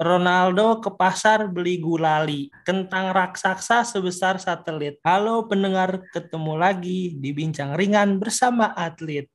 Ronaldo 0.00 0.80
ke 0.80 0.88
pasar 0.96 1.44
beli 1.52 1.76
gulali, 1.76 2.48
kentang 2.64 3.12
raksasa 3.12 3.84
sebesar 3.84 4.40
satelit. 4.40 4.96
Halo 5.04 5.44
pendengar, 5.44 6.00
ketemu 6.08 6.56
lagi 6.56 7.20
di 7.20 7.36
Bincang 7.36 7.76
Ringan 7.76 8.16
bersama 8.16 8.72
atlet. 8.72 9.28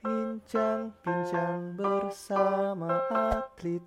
Bincang-bincang 0.00 1.76
bersama 1.76 2.96
atlet. 3.12 3.84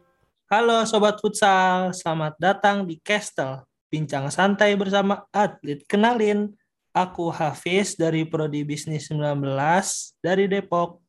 Halo 0.53 0.85
Sobat 0.85 1.17
Futsal, 1.17 1.97
selamat 1.97 2.37
datang 2.37 2.85
di 2.85 3.01
Castle. 3.01 3.65
Bincang 3.89 4.29
santai 4.29 4.77
bersama 4.77 5.25
atlet. 5.33 5.81
Kenalin, 5.89 6.53
aku 6.93 7.33
Hafiz 7.33 7.97
dari 7.97 8.29
Prodi 8.29 8.61
Bisnis 8.61 9.09
19 9.09 10.13
dari 10.21 10.45
Depok. 10.45 11.01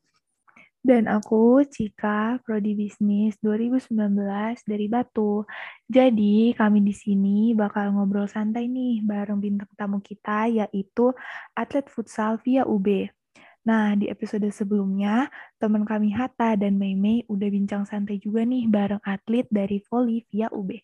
Dan 0.81 1.13
aku 1.13 1.61
Cika, 1.69 2.41
Prodi 2.41 2.73
Bisnis 2.73 3.37
2019 3.45 4.65
dari 4.65 4.87
Batu. 4.89 5.45
Jadi 5.85 6.57
kami 6.57 6.81
di 6.81 6.97
sini 6.97 7.53
bakal 7.53 7.93
ngobrol 7.93 8.25
santai 8.25 8.65
nih 8.65 9.05
bareng 9.05 9.45
bintang 9.45 9.69
tamu 9.77 10.01
kita 10.01 10.49
yaitu 10.49 11.13
atlet 11.53 11.85
futsal 11.85 12.41
via 12.41 12.65
UB. 12.65 13.13
Nah, 13.61 13.93
di 13.93 14.09
episode 14.09 14.49
sebelumnya, 14.49 15.29
teman 15.61 15.85
kami 15.85 16.17
Hatta 16.17 16.57
dan 16.57 16.81
Mei 16.81 17.29
udah 17.29 17.49
bincang 17.53 17.85
santai 17.85 18.17
juga 18.17 18.41
nih 18.49 18.65
bareng 18.65 19.05
atlet 19.05 19.45
dari 19.53 19.85
volley 19.85 20.25
via 20.33 20.49
UB. 20.49 20.81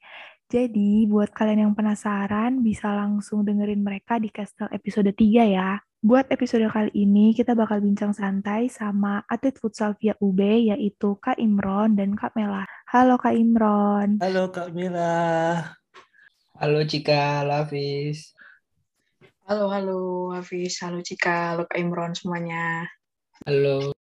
Jadi, 0.52 1.08
buat 1.08 1.32
kalian 1.32 1.72
yang 1.72 1.74
penasaran, 1.74 2.60
bisa 2.60 2.92
langsung 2.92 3.48
dengerin 3.48 3.80
mereka 3.80 4.20
di 4.20 4.28
Castle 4.28 4.68
episode 4.76 5.08
3 5.08 5.48
ya. 5.48 5.80
Buat 6.04 6.28
episode 6.28 6.68
kali 6.68 6.92
ini, 6.92 7.32
kita 7.32 7.56
bakal 7.56 7.80
bincang 7.80 8.12
santai 8.12 8.68
sama 8.68 9.24
atlet 9.32 9.56
futsal 9.56 9.96
via 9.96 10.12
UB, 10.20 10.36
yaitu 10.68 11.16
Kak 11.16 11.40
Imron 11.40 11.96
dan 11.96 12.12
Kak 12.12 12.36
Mela. 12.36 12.68
Halo 12.92 13.16
Kak 13.16 13.32
Imron. 13.32 14.20
Halo 14.20 14.52
Kak 14.52 14.76
Mila. 14.76 15.56
Halo 16.60 16.80
Cika, 16.84 17.40
halo 17.40 17.64
Hafiz. 17.64 18.36
Halo, 19.48 19.72
halo 19.72 19.98
Hafiz, 20.36 20.76
halo 20.84 21.00
Cika, 21.00 21.56
halo 21.56 21.64
Kak 21.64 21.80
Imron 21.80 22.12
semuanya. 22.12 22.84
Halo. 23.48 23.96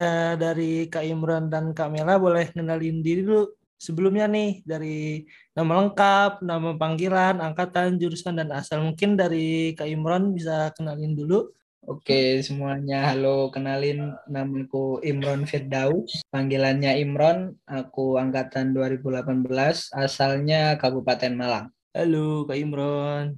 Eh, 0.00 0.34
dari 0.40 0.88
Kak 0.88 1.04
Imron 1.04 1.52
dan 1.52 1.76
Kak 1.76 1.92
Mela 1.92 2.16
boleh 2.16 2.56
kenalin 2.56 3.04
diri 3.04 3.20
dulu 3.20 3.52
sebelumnya 3.78 4.24
nih 4.30 4.62
dari 4.64 5.24
nama 5.52 5.84
lengkap, 5.84 6.42
nama 6.42 6.74
panggilan, 6.74 7.42
angkatan, 7.42 8.00
jurusan 8.00 8.38
dan 8.40 8.50
asal. 8.54 8.82
Mungkin 8.82 9.18
dari 9.18 9.74
Kak 9.76 9.88
Imron 9.88 10.32
bisa 10.32 10.72
kenalin 10.74 11.14
dulu. 11.14 11.52
Oke 11.84 12.40
semuanya, 12.40 13.12
halo 13.12 13.52
kenalin 13.52 14.16
namaku 14.24 15.04
Imron 15.04 15.44
Firdaus, 15.44 16.24
panggilannya 16.32 16.96
Imron, 16.96 17.60
aku 17.68 18.16
angkatan 18.16 18.72
2018, 18.72 19.92
asalnya 19.92 20.80
Kabupaten 20.80 21.36
Malang. 21.36 21.68
Halo 21.92 22.48
Kak 22.48 22.56
Imron. 22.56 23.36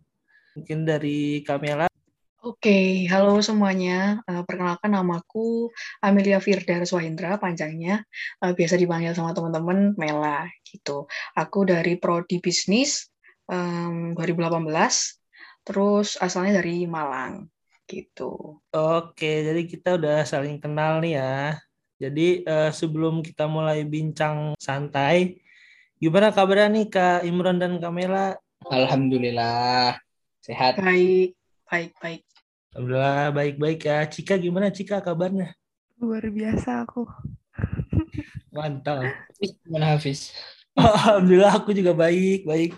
Mungkin 0.55 0.87
dari 0.87 1.43
Kamela. 1.43 1.91
Oke, 2.47 3.11
halo 3.11 3.43
semuanya. 3.43 4.23
Uh, 4.23 4.47
perkenalkan 4.47 4.95
namaku 4.95 5.67
Amelia 5.99 6.39
Firda 6.39 6.79
Swahindra, 6.87 7.43
panjangnya. 7.43 8.07
Uh, 8.39 8.55
biasa 8.55 8.79
dipanggil 8.79 9.19
sama 9.19 9.35
teman-teman 9.35 9.99
Mela, 9.99 10.47
gitu. 10.63 11.11
Aku 11.35 11.67
dari 11.67 11.99
Prodi 11.99 12.39
Bisnis 12.39 13.11
um, 13.51 14.15
2018, 14.15 14.63
terus 15.67 16.15
asalnya 16.23 16.63
dari 16.63 16.87
Malang, 16.87 17.51
gitu. 17.91 18.63
Oke, 18.71 19.43
jadi 19.43 19.67
kita 19.67 19.99
udah 19.99 20.23
saling 20.23 20.63
kenal 20.63 21.03
nih 21.03 21.19
ya. 21.19 21.59
Jadi 21.99 22.47
uh, 22.47 22.71
sebelum 22.71 23.27
kita 23.27 23.51
mulai 23.51 23.83
bincang 23.83 24.55
santai, 24.55 25.43
gimana 25.99 26.31
kabarnya 26.31 26.71
nih 26.79 26.87
Kak 26.95 27.27
Imron 27.27 27.59
dan 27.59 27.83
Kamela? 27.83 28.39
Alhamdulillah, 28.71 29.99
sehat. 30.47 30.79
Baik, 30.79 31.35
baik, 31.67 31.91
baik. 31.99 32.26
Alhamdulillah 32.77 33.33
baik-baik 33.33 33.89
ya. 33.89 34.05
Cika 34.05 34.37
gimana 34.37 34.69
Cika 34.69 35.01
kabarnya? 35.01 35.57
Luar 35.97 36.29
biasa 36.29 36.85
aku. 36.85 37.09
Mantap. 38.53 39.17
Gimana 39.65 39.97
Hafiz? 39.97 40.37
Alhamdulillah 40.77 41.57
aku 41.57 41.73
juga 41.73 41.97
baik, 41.97 42.45
baik. 42.45 42.77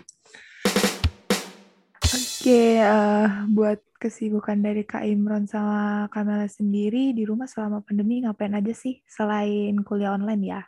Oke, 2.15 2.79
uh, 2.79 3.43
buat 3.51 3.83
kesibukan 3.99 4.55
dari 4.63 4.87
Kak 4.87 5.03
Imron 5.03 5.43
sama 5.51 6.07
Kamala 6.15 6.47
sendiri 6.47 7.11
di 7.11 7.27
rumah 7.27 7.51
selama 7.51 7.83
pandemi 7.83 8.23
ngapain 8.23 8.55
aja 8.55 8.71
sih 8.71 9.03
selain 9.03 9.83
kuliah 9.83 10.15
online 10.15 10.43
ya? 10.47 10.61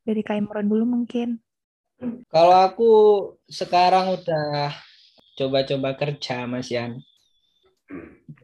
Dari 0.00 0.24
Kak 0.24 0.40
Imron 0.40 0.64
dulu 0.64 0.88
mungkin. 0.88 1.36
Kalau 2.32 2.56
aku 2.56 2.92
sekarang 3.52 4.16
udah 4.16 4.72
coba-coba 5.36 5.92
kerja 5.92 6.48
Mas 6.48 6.72
Yan. 6.72 7.04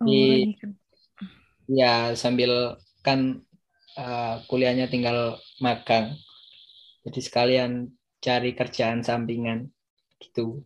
Oh, 0.01 0.05
Di, 0.05 0.55
kan. 0.61 0.79
ya 1.81 2.15
sambil 2.23 2.53
kan 3.07 3.21
uh, 4.01 4.35
kuliahnya 4.49 4.87
tinggal 4.93 5.19
magang. 5.65 6.07
Jadi 7.07 7.21
sekalian 7.29 7.73
cari 8.25 8.51
kerjaan 8.59 9.01
sampingan 9.09 9.59
gitu. 10.23 10.65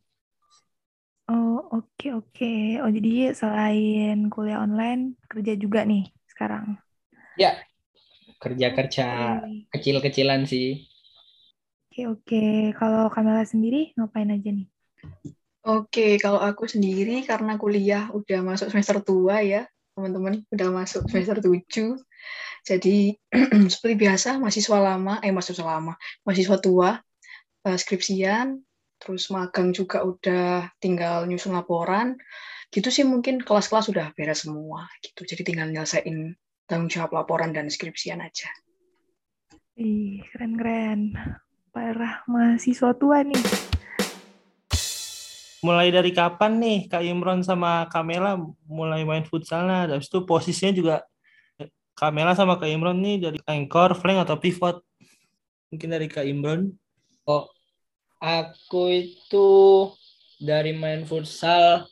Oh, 1.32 1.54
oke 1.76 2.06
oke. 2.18 2.46
Oh, 2.82 2.90
jadi 2.96 3.08
selain 3.40 4.16
kuliah 4.32 4.58
online, 4.66 5.00
kerja 5.30 5.52
juga 5.62 5.80
nih 5.90 6.02
sekarang. 6.32 6.64
Ya, 7.42 7.50
kerja-kerja 8.42 9.06
Oke. 9.12 9.68
kecil-kecilan 9.72 10.42
sih. 10.52 10.66
Oke, 11.90 12.00
oke. 12.12 12.36
Kalau 12.78 13.02
Kamala 13.14 13.42
sendiri 13.52 13.78
ngapain 13.96 14.30
aja 14.34 14.48
nih? 14.56 14.66
Oke, 15.68 16.16
kalau 16.16 16.40
aku 16.40 16.64
sendiri 16.64 17.20
karena 17.28 17.60
kuliah 17.60 18.08
udah 18.08 18.40
masuk 18.40 18.72
semester 18.72 19.04
tua 19.04 19.44
ya, 19.44 19.68
teman-teman, 19.92 20.40
udah 20.48 20.68
masuk 20.72 21.04
semester 21.12 21.44
7. 21.44 22.00
Jadi 22.64 23.12
seperti 23.72 23.94
biasa 24.00 24.40
mahasiswa 24.40 24.78
lama, 24.80 25.20
eh 25.20 25.28
mahasiswa 25.28 25.68
lama, 25.68 25.92
mahasiswa 26.24 26.56
tua, 26.56 26.96
eh, 27.68 27.76
skripsian, 27.76 28.56
terus 28.96 29.28
magang 29.28 29.76
juga 29.76 30.08
udah 30.08 30.72
tinggal 30.80 31.28
nyusun 31.28 31.52
laporan. 31.52 32.16
Gitu 32.72 32.88
sih 32.88 33.04
mungkin 33.04 33.44
kelas-kelas 33.44 33.92
udah 33.92 34.16
beres 34.16 34.48
semua 34.48 34.88
gitu. 35.04 35.28
Jadi 35.28 35.52
tinggal 35.52 35.68
nyelesain 35.68 36.32
tanggung 36.64 36.88
jawab 36.88 37.12
laporan 37.12 37.52
dan 37.52 37.68
skripsian 37.68 38.24
aja. 38.24 38.48
Ih, 39.76 40.24
keren-keren. 40.32 41.12
Parah 41.76 42.24
mahasiswa 42.24 42.96
tua 42.96 43.20
nih. 43.20 43.77
Mulai 45.58 45.90
dari 45.90 46.14
kapan 46.14 46.62
nih 46.62 46.78
Kak 46.86 47.02
Imron 47.02 47.42
sama 47.42 47.90
Kamela 47.90 48.38
mulai 48.66 49.02
main 49.02 49.26
futsalnya? 49.26 49.90
Habis 49.90 50.06
itu 50.06 50.22
posisinya 50.22 50.72
juga 50.74 50.96
Kamela 51.98 52.38
sama 52.38 52.54
Kak 52.62 52.70
Imron 52.70 53.02
nih 53.02 53.16
dari 53.18 53.38
anchor, 53.42 53.98
flank 53.98 54.22
atau 54.22 54.38
pivot? 54.38 54.78
Mungkin 55.74 55.88
dari 55.90 56.06
Kak 56.06 56.22
Imron. 56.22 56.70
Oh, 57.26 57.50
aku 58.22 58.86
itu 58.94 59.48
dari 60.38 60.70
main 60.78 61.02
futsal 61.02 61.90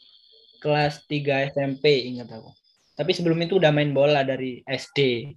kelas 0.63 1.03
3 1.11 1.51
SMP 1.51 2.07
ingat 2.07 2.31
aku. 2.31 2.55
Tapi 2.97 3.11
sebelum 3.13 3.37
itu 3.43 3.59
udah 3.59 3.75
main 3.75 3.91
bola 3.91 4.23
dari 4.23 4.63
SD. 4.65 5.31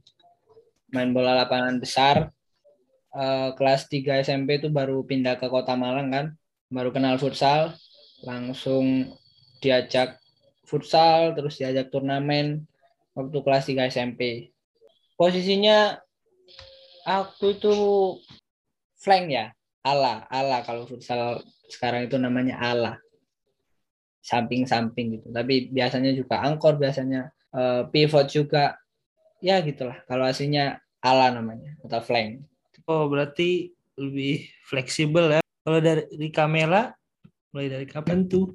Main 0.94 1.12
bola 1.12 1.34
lapangan 1.34 1.81
besar. 1.81 2.29
Eh, 3.09 3.50
kelas 3.57 3.89
3 3.89 4.22
SMP 4.22 4.62
itu 4.62 4.69
baru 4.69 5.01
pindah 5.01 5.41
ke 5.41 5.50
Kota 5.50 5.73
Malang 5.73 6.13
kan. 6.13 6.25
Baru 6.69 6.94
kenal 6.94 7.18
futsal. 7.18 7.73
Langsung 8.24 9.16
diajak 9.59 10.19
futsal, 10.68 11.34
terus 11.34 11.57
diajak 11.57 11.90
turnamen 11.90 12.68
waktu 13.18 13.38
kelas 13.41 13.66
3 13.68 13.90
SMP. 13.90 14.53
Posisinya 15.19 16.00
aku 17.03 17.57
itu 17.57 17.74
flank 19.02 19.25
ya, 19.34 19.46
ala 19.84 20.28
ala. 20.31 20.63
Kalau 20.63 20.88
futsal 20.88 21.44
sekarang 21.68 22.07
itu 22.07 22.16
namanya 22.16 22.60
ala. 22.60 22.94
Samping-samping 24.24 25.19
gitu. 25.19 25.27
Tapi 25.31 25.72
biasanya 25.72 26.12
juga 26.13 26.44
angkor 26.44 26.77
biasanya 26.77 27.31
eh, 27.56 27.83
pivot 27.89 28.27
juga. 28.30 28.77
Ya 29.39 29.63
gitulah 29.63 30.04
kalau 30.04 30.27
aslinya 30.27 30.83
ala 31.00 31.31
namanya 31.31 31.80
atau 31.88 32.04
flank. 32.04 32.44
Oh, 32.83 33.07
berarti 33.07 33.72
lebih 33.95 34.48
fleksibel 34.68 35.39
ya. 35.39 35.42
Kalau 35.63 35.80
dari 35.80 36.04
dari 36.12 36.30
Kamela, 36.31 36.99
mulai 37.51 37.68
dari 37.69 37.86
kapan 37.90 38.25
tuh? 38.30 38.54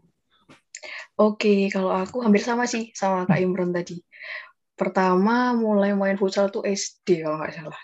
Oke, 1.15 1.71
kalau 1.71 1.95
aku 1.95 2.23
hampir 2.25 2.43
sama 2.43 2.67
sih 2.67 2.91
sama 2.95 3.27
Kak 3.29 3.39
Imron 3.39 3.71
tadi. 3.71 4.03
Pertama 4.75 5.55
mulai 5.55 5.95
main 5.95 6.19
futsal 6.19 6.51
tuh 6.51 6.67
SD 6.67 7.23
kalau 7.23 7.39
nggak 7.39 7.55
salah. 7.55 7.83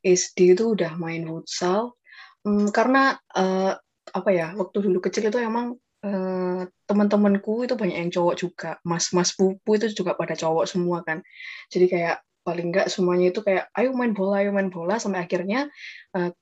SD 0.00 0.54
itu 0.54 0.74
udah 0.78 0.94
main 0.96 1.26
futsal 1.26 1.98
Hmm, 2.44 2.72
karena 2.72 3.20
eh, 3.36 3.72
apa 4.16 4.30
ya 4.32 4.56
waktu 4.56 4.78
dulu 4.80 4.98
kecil 5.04 5.28
itu 5.28 5.38
emang 5.44 5.76
eh, 6.04 6.64
teman-temanku 6.88 7.68
itu 7.68 7.74
banyak 7.76 7.96
yang 8.00 8.10
cowok 8.12 8.34
juga, 8.40 8.70
mas-mas 8.80 9.36
pupu 9.36 9.76
itu 9.76 9.92
juga 9.92 10.16
pada 10.16 10.32
cowok 10.32 10.64
semua 10.64 11.04
kan. 11.04 11.20
Jadi 11.68 11.86
kayak 11.92 12.16
paling 12.40 12.72
nggak 12.72 12.88
semuanya 12.88 13.28
itu 13.32 13.40
kayak 13.44 13.68
ayo 13.76 13.92
main 13.92 14.16
bola, 14.16 14.40
ayo 14.40 14.50
main 14.56 14.72
bola 14.72 14.96
sampai 14.96 15.20
akhirnya 15.28 15.68
eh, 16.16 16.32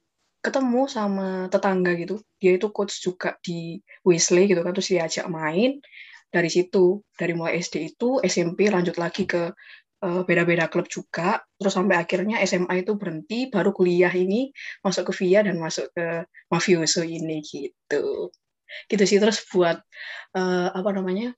ketemu 0.48 0.82
sama 0.88 1.28
tetangga 1.52 1.92
gitu. 1.94 2.24
Dia 2.40 2.56
itu 2.56 2.68
coach 2.72 2.94
juga 3.04 3.36
di 3.44 3.78
Wesley 4.08 4.48
gitu 4.50 4.60
kan, 4.64 4.72
terus 4.72 4.88
diajak 4.90 5.26
main. 5.28 5.78
Dari 6.28 6.50
situ, 6.52 7.00
dari 7.16 7.32
mulai 7.36 7.60
SD 7.60 7.96
itu, 7.96 8.20
SMP 8.20 8.68
lanjut 8.68 8.96
lagi 9.00 9.24
ke 9.24 9.52
eh, 10.04 10.22
beda-beda 10.28 10.68
klub 10.72 10.86
juga, 10.88 11.40
terus 11.58 11.74
sampai 11.76 11.96
akhirnya 12.00 12.40
SMA 12.44 12.84
itu 12.84 12.92
berhenti, 13.00 13.48
baru 13.52 13.70
kuliah 13.76 14.12
ini 14.12 14.52
masuk 14.84 15.10
ke 15.10 15.12
VIA 15.24 15.40
dan 15.48 15.56
masuk 15.60 15.88
ke 15.96 16.24
Mafioso 16.52 17.02
ini 17.04 17.40
gitu. 17.44 18.32
Gitu 18.88 19.04
sih 19.08 19.18
terus 19.22 19.44
buat 19.52 19.76
eh, 20.36 20.68
apa 20.72 20.90
namanya? 20.92 21.32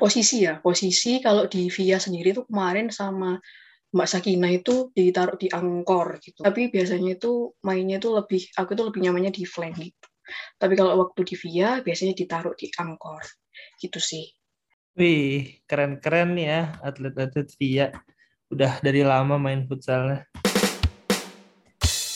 posisi 0.00 0.48
ya, 0.48 0.56
posisi 0.64 1.20
kalau 1.20 1.44
di 1.44 1.68
VIA 1.68 2.00
sendiri 2.00 2.32
tuh 2.32 2.48
kemarin 2.48 2.88
sama 2.88 3.36
Mbak 3.90 4.06
Sakina 4.06 4.46
itu 4.54 4.94
ditaruh 4.94 5.34
di 5.34 5.50
angkor 5.50 6.22
gitu. 6.22 6.46
Tapi 6.46 6.70
biasanya 6.70 7.18
itu 7.18 7.50
mainnya 7.66 7.98
itu 7.98 8.14
lebih, 8.14 8.46
aku 8.54 8.78
itu 8.78 8.82
lebih 8.86 9.00
nyamannya 9.02 9.34
di 9.34 9.42
flank 9.42 9.82
gitu. 9.82 10.08
Tapi 10.62 10.78
kalau 10.78 10.94
waktu 11.02 11.26
di 11.26 11.34
VIA 11.34 11.82
biasanya 11.82 12.14
ditaruh 12.14 12.54
di 12.54 12.70
angkor. 12.78 13.26
Gitu 13.82 13.98
sih. 13.98 14.30
Wih, 14.94 15.58
keren-keren 15.66 16.38
ya 16.38 16.78
atlet-atlet 16.86 17.50
VIA. 17.58 17.90
Udah 18.50 18.78
dari 18.78 19.02
lama 19.02 19.38
main 19.38 19.66
futsalnya. 19.66 20.26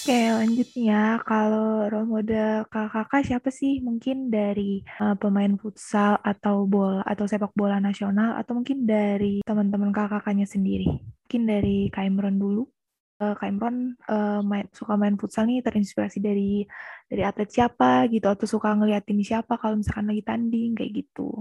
Oke, 0.05 0.21
lanjut 0.37 0.69
nih 0.77 0.93
ya. 0.93 1.17
Kalau 1.25 1.89
role 1.89 2.05
model 2.05 2.69
kakak-kakak 2.69 3.25
siapa 3.25 3.49
sih? 3.49 3.81
Mungkin 3.81 4.29
dari 4.29 4.85
uh, 5.01 5.17
pemain 5.17 5.49
futsal 5.56 6.21
atau 6.21 6.69
bola 6.69 7.01
atau 7.09 7.25
sepak 7.25 7.56
bola 7.56 7.81
nasional 7.81 8.37
atau 8.37 8.53
mungkin 8.53 8.85
dari 8.85 9.41
teman-teman 9.49 9.97
kakak-kakaknya 9.97 10.45
sendiri. 10.45 11.01
Mungkin 11.01 11.43
dari 11.49 11.89
Kak 11.89 12.05
Imron 12.05 12.37
dulu. 12.37 12.69
Uh, 13.17 13.33
Kak 13.33 13.49
Imron 13.49 13.97
uh, 14.12 14.45
main, 14.45 14.69
suka 14.77 14.93
main 15.01 15.17
futsal 15.17 15.49
nih 15.49 15.65
terinspirasi 15.65 16.21
dari 16.21 16.69
dari 17.09 17.25
atlet 17.25 17.49
siapa 17.49 18.05
gitu 18.12 18.29
atau 18.29 18.45
suka 18.45 18.77
ngeliatin 18.77 19.25
siapa 19.25 19.57
kalau 19.57 19.81
misalkan 19.81 20.12
lagi 20.12 20.21
tanding 20.21 20.77
kayak 20.77 21.00
gitu. 21.00 21.33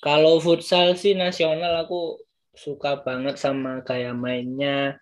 Kalau 0.00 0.40
futsal 0.40 0.96
sih 0.96 1.12
nasional 1.12 1.84
aku 1.84 2.24
suka 2.56 3.04
banget 3.04 3.36
sama 3.36 3.84
kayak 3.84 4.16
mainnya 4.16 4.96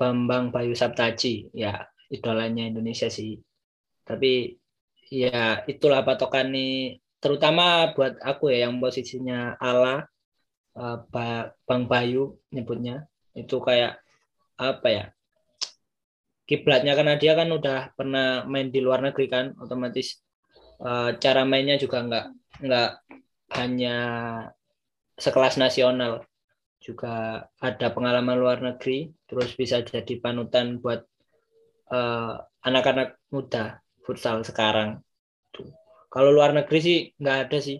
Bambang 0.00 0.48
Bayu 0.48 0.72
Saptaji. 0.72 1.52
Ya, 1.52 1.84
idolanya 2.10 2.66
Indonesia 2.66 3.06
sih. 3.06 3.38
Tapi 4.04 4.58
ya 5.08 5.62
itulah 5.70 6.02
patokan 6.02 6.50
nih. 6.50 6.98
Terutama 7.22 7.94
buat 7.94 8.18
aku 8.20 8.50
ya 8.52 8.66
yang 8.68 8.82
posisinya 8.82 9.54
ala 9.60 10.04
uh, 10.74 10.98
Bang 11.64 11.84
Bayu 11.86 12.36
nyebutnya. 12.50 13.06
Itu 13.32 13.62
kayak 13.62 14.02
apa 14.60 14.88
ya 14.92 15.04
kiblatnya 16.50 16.98
karena 16.98 17.14
dia 17.14 17.38
kan 17.38 17.48
udah 17.48 17.94
pernah 17.94 18.42
main 18.42 18.74
di 18.74 18.82
luar 18.82 19.00
negeri 19.06 19.30
kan 19.30 19.54
otomatis 19.62 20.18
uh, 20.82 21.14
cara 21.16 21.46
mainnya 21.46 21.78
juga 21.78 22.02
nggak 22.02 22.26
nggak 22.66 22.90
hanya 23.54 23.96
sekelas 25.14 25.62
nasional. 25.62 26.26
Juga 26.80 27.44
ada 27.60 27.86
pengalaman 27.92 28.40
luar 28.40 28.58
negeri 28.64 29.12
terus 29.28 29.52
bisa 29.54 29.84
jadi 29.84 30.16
panutan 30.18 30.80
buat 30.82 31.06
eh, 31.90 32.34
anak-anak 32.66 33.18
muda 33.30 33.82
futsal 34.04 34.42
sekarang. 34.46 35.02
Kalau 36.10 36.34
luar 36.34 36.50
negeri 36.50 36.78
sih 36.82 36.98
nggak 37.22 37.38
ada 37.46 37.58
sih, 37.62 37.78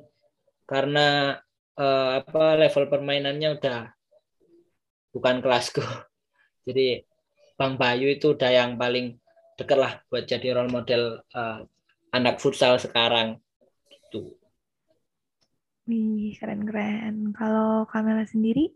karena 0.70 1.34
uh, 1.74 2.22
apa 2.22 2.54
level 2.54 2.86
permainannya 2.86 3.58
udah 3.58 3.90
bukan 5.10 5.42
kelasku. 5.42 5.82
Jadi 6.66 7.02
Bang 7.58 7.74
Bayu 7.74 8.06
itu 8.06 8.38
udah 8.38 8.50
yang 8.54 8.78
paling 8.78 9.18
deket 9.58 9.76
lah 9.76 10.00
buat 10.08 10.24
jadi 10.24 10.56
role 10.56 10.72
model 10.72 11.20
uh, 11.36 11.60
anak 12.14 12.40
futsal 12.40 12.80
sekarang. 12.80 13.36
Gitu. 13.90 14.32
Wih, 15.84 16.32
keren-keren. 16.40 17.36
Kalau 17.36 17.84
Kamela 17.84 18.24
sendiri? 18.24 18.72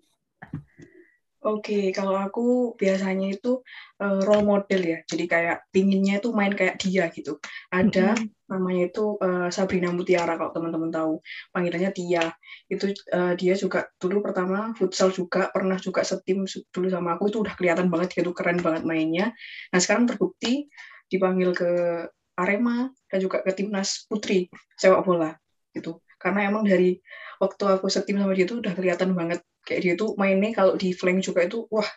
Oke, 1.45 1.93
kalau 1.93 2.17
aku 2.17 2.73
biasanya 2.81 3.37
itu 3.37 3.61
uh, 4.01 4.21
role 4.25 4.49
model 4.49 4.81
ya. 4.81 4.99
Jadi 5.05 5.25
kayak 5.29 5.69
pinginnya 5.69 6.17
itu 6.17 6.33
main 6.33 6.57
kayak 6.57 6.81
dia 6.81 7.13
gitu. 7.13 7.37
Ada 7.69 8.17
mm-hmm. 8.17 8.49
namanya 8.49 8.83
itu 8.89 9.21
uh, 9.21 9.53
Sabrina 9.53 9.93
Mutiara 9.93 10.41
kalau 10.41 10.57
teman-teman 10.57 10.89
tahu. 10.89 11.21
Panggilannya 11.53 11.93
Tia. 11.93 12.33
Itu 12.65 12.97
uh, 13.13 13.37
dia 13.37 13.61
juga 13.61 13.93
dulu 14.01 14.25
pertama 14.25 14.73
futsal 14.73 15.13
juga 15.13 15.53
pernah 15.53 15.77
juga 15.77 16.01
setim 16.01 16.49
dulu 16.49 16.89
sama 16.89 17.21
aku 17.21 17.29
itu 17.29 17.45
udah 17.45 17.53
kelihatan 17.61 17.93
banget 17.93 18.25
gitu 18.25 18.33
keren 18.33 18.65
banget 18.65 18.89
mainnya. 18.89 19.37
Nah, 19.69 19.81
sekarang 19.85 20.09
terbukti 20.09 20.73
dipanggil 21.13 21.53
ke 21.53 21.71
Arema 22.41 22.89
dan 23.13 23.19
juga 23.21 23.45
ke 23.45 23.53
timnas 23.53 24.09
putri 24.09 24.49
sepak 24.81 25.05
bola 25.05 25.37
gitu. 25.77 26.01
Karena 26.17 26.49
emang 26.49 26.65
dari 26.65 26.97
waktu 27.37 27.63
aku 27.69 27.93
setim 27.93 28.17
sama 28.17 28.33
dia 28.33 28.49
itu 28.49 28.65
udah 28.65 28.73
kelihatan 28.73 29.13
banget 29.13 29.45
kayak 29.65 29.81
dia 29.83 29.95
tuh 29.97 30.15
mainnya 30.21 30.53
kalau 30.53 30.77
di 30.77 30.93
flank 30.93 31.25
juga 31.25 31.49
itu 31.49 31.65
wah 31.73 31.89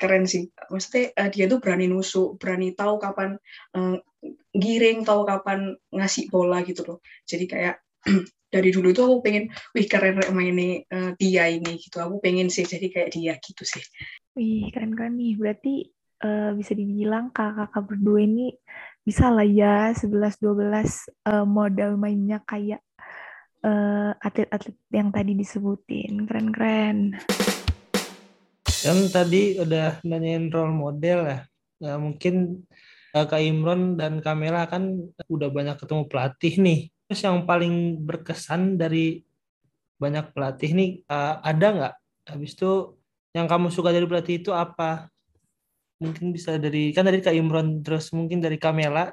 keren 0.00 0.24
sih. 0.24 0.48
Maksudnya 0.72 1.12
uh, 1.16 1.28
dia 1.28 1.44
tuh 1.46 1.60
berani 1.60 1.86
nusuk 1.86 2.40
berani 2.40 2.72
tahu 2.72 2.96
kapan 2.96 3.36
uh, 3.76 3.96
giring 4.56 5.04
tahu 5.04 5.28
kapan 5.28 5.76
ngasih 5.92 6.32
bola 6.32 6.64
gitu 6.64 6.82
loh. 6.88 6.98
Jadi 7.28 7.44
kayak 7.44 7.84
dari 8.54 8.70
dulu 8.74 8.90
itu 8.90 9.00
aku 9.04 9.16
pengen 9.22 9.44
wih 9.76 9.86
keren 9.86 10.18
mainnya 10.32 10.82
uh, 10.90 11.10
dia 11.20 11.52
ini 11.52 11.76
gitu. 11.76 12.00
Aku 12.00 12.18
pengen 12.18 12.48
sih 12.48 12.64
jadi 12.64 12.88
kayak 12.88 13.10
dia 13.12 13.36
gitu 13.38 13.62
sih. 13.62 13.84
Wih 14.34 14.72
keren 14.72 14.96
keren 14.96 15.20
nih. 15.20 15.36
Berarti 15.36 15.74
uh, 16.24 16.56
bisa 16.56 16.72
dibilang 16.72 17.28
kakak-kakak 17.30 17.84
berdua 17.84 18.24
ini 18.24 18.56
bisa 19.00 19.32
lah 19.32 19.48
ya 19.48 19.96
11-12 19.96 20.44
uh, 21.24 21.46
modal 21.48 21.96
mainnya 21.96 22.44
kayak 22.44 22.84
uh, 23.64 24.12
atlet-atlet 24.20 24.76
yang 24.92 25.08
tadi 25.12 25.32
disebutin. 25.36 26.24
Keren-keren. 26.24 27.20
Yang 28.80 29.00
tadi 29.12 29.42
udah 29.60 30.00
nanyain 30.04 30.48
role 30.48 30.72
model 30.72 31.20
ya. 31.28 31.38
ya 31.80 31.94
mungkin 32.00 32.64
uh, 33.12 33.26
Kak 33.28 33.40
Imron 33.40 34.00
dan 34.00 34.24
Kamela 34.24 34.64
kan 34.68 35.12
udah 35.28 35.48
banyak 35.52 35.76
ketemu 35.76 36.02
pelatih 36.08 36.54
nih. 36.60 36.80
Terus 37.10 37.20
yang 37.26 37.44
paling 37.44 38.00
berkesan 38.06 38.78
dari 38.78 39.20
banyak 40.00 40.32
pelatih 40.32 40.70
nih 40.72 40.90
uh, 41.10 41.44
ada 41.44 41.66
nggak? 41.76 41.94
Habis 42.30 42.56
itu 42.56 42.96
yang 43.36 43.46
kamu 43.46 43.68
suka 43.68 43.92
dari 43.92 44.06
pelatih 44.08 44.40
itu 44.40 44.50
apa? 44.54 45.12
Mungkin 46.00 46.32
bisa 46.32 46.56
dari 46.56 46.96
kan 46.96 47.04
dari 47.04 47.20
Kak 47.20 47.36
Imron 47.36 47.84
terus 47.84 48.08
mungkin 48.16 48.40
dari 48.40 48.56
Kamela. 48.56 49.12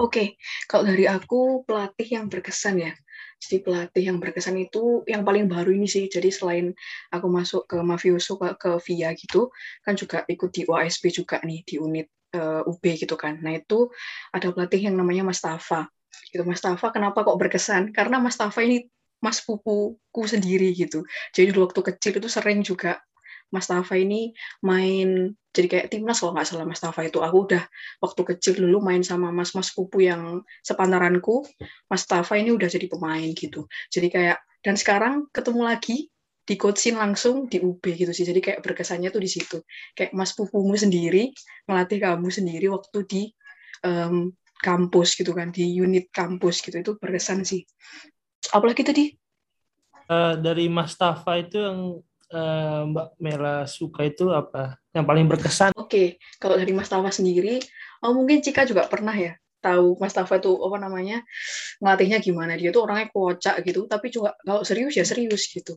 Oke, 0.00 0.16
okay. 0.16 0.26
kalau 0.64 0.88
dari 0.88 1.04
aku 1.04 1.60
pelatih 1.68 2.08
yang 2.08 2.26
berkesan 2.32 2.80
ya 2.80 2.96
jadi 3.40 3.64
pelatih 3.64 4.04
yang 4.12 4.20
berkesan 4.20 4.60
itu 4.60 5.00
yang 5.08 5.24
paling 5.24 5.48
baru 5.48 5.72
ini 5.72 5.88
sih. 5.88 6.06
Jadi 6.12 6.28
selain 6.28 6.76
aku 7.08 7.26
masuk 7.32 7.64
ke 7.64 7.80
Mafioso 7.80 8.36
ke, 8.36 8.52
ke 8.60 8.70
VIA 8.84 9.16
gitu, 9.16 9.48
kan 9.80 9.96
juga 9.96 10.28
ikut 10.28 10.52
di 10.52 10.68
OSB 10.68 11.08
juga 11.08 11.40
nih 11.40 11.64
di 11.64 11.80
unit 11.80 12.06
uh, 12.36 12.60
eh, 12.60 12.70
UB 12.70 12.84
gitu 13.00 13.16
kan. 13.16 13.40
Nah 13.40 13.56
itu 13.56 13.88
ada 14.36 14.52
pelatih 14.52 14.92
yang 14.92 14.96
namanya 15.00 15.24
Mas 15.24 15.40
Tafa. 15.40 15.88
Gitu 16.28 16.44
Mas 16.44 16.60
Tafa 16.60 16.92
kenapa 16.92 17.24
kok 17.24 17.40
berkesan? 17.40 17.96
Karena 17.96 18.20
Mas 18.20 18.36
Tafa 18.36 18.60
ini 18.60 18.84
Mas 19.24 19.40
pupuku 19.40 20.22
sendiri 20.28 20.72
gitu. 20.76 21.04
Jadi 21.32 21.52
dulu 21.52 21.68
waktu 21.68 21.80
kecil 21.92 22.20
itu 22.20 22.28
sering 22.28 22.60
juga 22.60 23.00
Mas 23.50 23.66
Tafa 23.66 23.98
ini 23.98 24.30
main 24.62 25.34
jadi 25.50 25.66
kayak 25.66 25.86
timnas 25.90 26.22
kalau 26.22 26.38
nggak 26.38 26.46
salah 26.46 26.66
Mas 26.66 26.78
Tafa 26.78 27.02
itu. 27.02 27.18
Aku 27.18 27.50
udah 27.50 27.62
waktu 27.98 28.22
kecil 28.34 28.54
dulu 28.62 28.78
main 28.78 29.02
sama 29.02 29.34
mas-mas 29.34 29.74
pupu 29.74 30.06
yang 30.06 30.46
sepantaranku. 30.62 31.42
Mas 31.90 32.06
Tafa 32.06 32.38
ini 32.38 32.54
udah 32.54 32.70
jadi 32.70 32.86
pemain 32.86 33.26
gitu. 33.34 33.66
Jadi 33.90 34.08
kayak 34.14 34.38
dan 34.62 34.78
sekarang 34.78 35.26
ketemu 35.34 35.62
lagi 35.66 36.06
di 36.46 36.54
coachin 36.58 36.98
langsung 36.98 37.50
di 37.50 37.58
UB 37.58 37.82
gitu 37.82 38.14
sih. 38.14 38.22
Jadi 38.22 38.38
kayak 38.38 38.62
berkesannya 38.62 39.10
tuh 39.10 39.22
di 39.22 39.30
situ. 39.30 39.58
Kayak 39.94 40.14
mas 40.14 40.34
pupumu 40.34 40.78
sendiri 40.78 41.34
melatih 41.66 41.98
kamu 41.98 42.30
sendiri 42.30 42.66
waktu 42.70 42.98
di 43.06 43.22
um, 43.82 44.30
kampus 44.60 45.16
gitu 45.16 45.32
kan 45.34 45.50
di 45.50 45.66
unit 45.78 46.14
kampus 46.14 46.62
gitu. 46.62 46.78
Itu 46.78 46.92
berkesan 46.98 47.42
sih. 47.42 47.66
Apalagi 48.54 48.82
tadi? 48.86 49.04
Uh, 50.10 50.34
dari 50.42 50.66
Mas 50.66 50.98
Tafa 50.98 51.38
itu 51.38 51.62
yang 51.62 52.02
uh, 52.32 52.86
Mbak 52.88 53.08
Mela 53.20 53.66
suka 53.66 54.06
itu 54.06 54.30
apa? 54.30 54.78
Yang 54.94 55.04
paling 55.06 55.26
berkesan? 55.30 55.70
Oke, 55.76 55.86
okay. 55.86 56.06
kalau 56.38 56.58
dari 56.58 56.72
Mas 56.74 56.90
Tafa 56.90 57.10
sendiri, 57.14 57.62
oh 58.02 58.16
mungkin 58.16 58.40
Cika 58.40 58.66
juga 58.66 58.86
pernah 58.86 59.14
ya 59.14 59.34
tahu 59.60 60.00
Mas 60.00 60.16
Tafa 60.16 60.40
itu 60.40 60.56
apa 60.56 60.76
namanya 60.80 61.20
ngelatihnya 61.78 62.18
gimana 62.24 62.56
dia 62.56 62.72
tuh 62.72 62.88
orangnya 62.88 63.12
kocak 63.12 63.60
gitu 63.62 63.84
tapi 63.84 64.08
juga 64.08 64.32
kalau 64.40 64.64
serius 64.64 64.96
ya 64.96 65.04
serius 65.04 65.46
gitu 65.52 65.76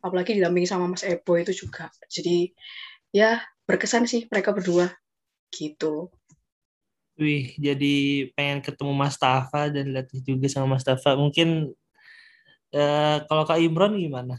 apalagi 0.00 0.38
didampingi 0.38 0.70
sama 0.70 0.86
Mas 0.86 1.02
Ebo 1.02 1.34
itu 1.34 1.50
juga 1.50 1.90
jadi 2.06 2.54
ya 3.10 3.42
berkesan 3.66 4.06
sih 4.06 4.30
mereka 4.30 4.54
berdua 4.54 4.94
gitu 5.50 6.14
Wih, 7.14 7.54
jadi 7.62 8.26
pengen 8.34 8.58
ketemu 8.58 8.90
Mas 8.90 9.14
Tafa 9.14 9.70
dan 9.70 9.94
latih 9.94 10.18
juga 10.18 10.50
sama 10.50 10.74
Mas 10.74 10.82
Tafa. 10.82 11.14
Mungkin 11.14 11.70
uh, 12.74 13.16
kalau 13.30 13.46
Kak 13.46 13.62
Imron 13.62 13.94
gimana? 13.94 14.34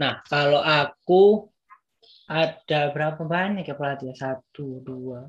Nah, 0.00 0.24
kalau 0.24 0.64
aku 0.64 1.52
ada 2.24 2.88
berapa 2.88 3.20
banyak 3.20 3.68
ya 3.68 3.76
pelatih? 3.76 4.16
Satu, 4.16 4.80
dua, 4.80 5.28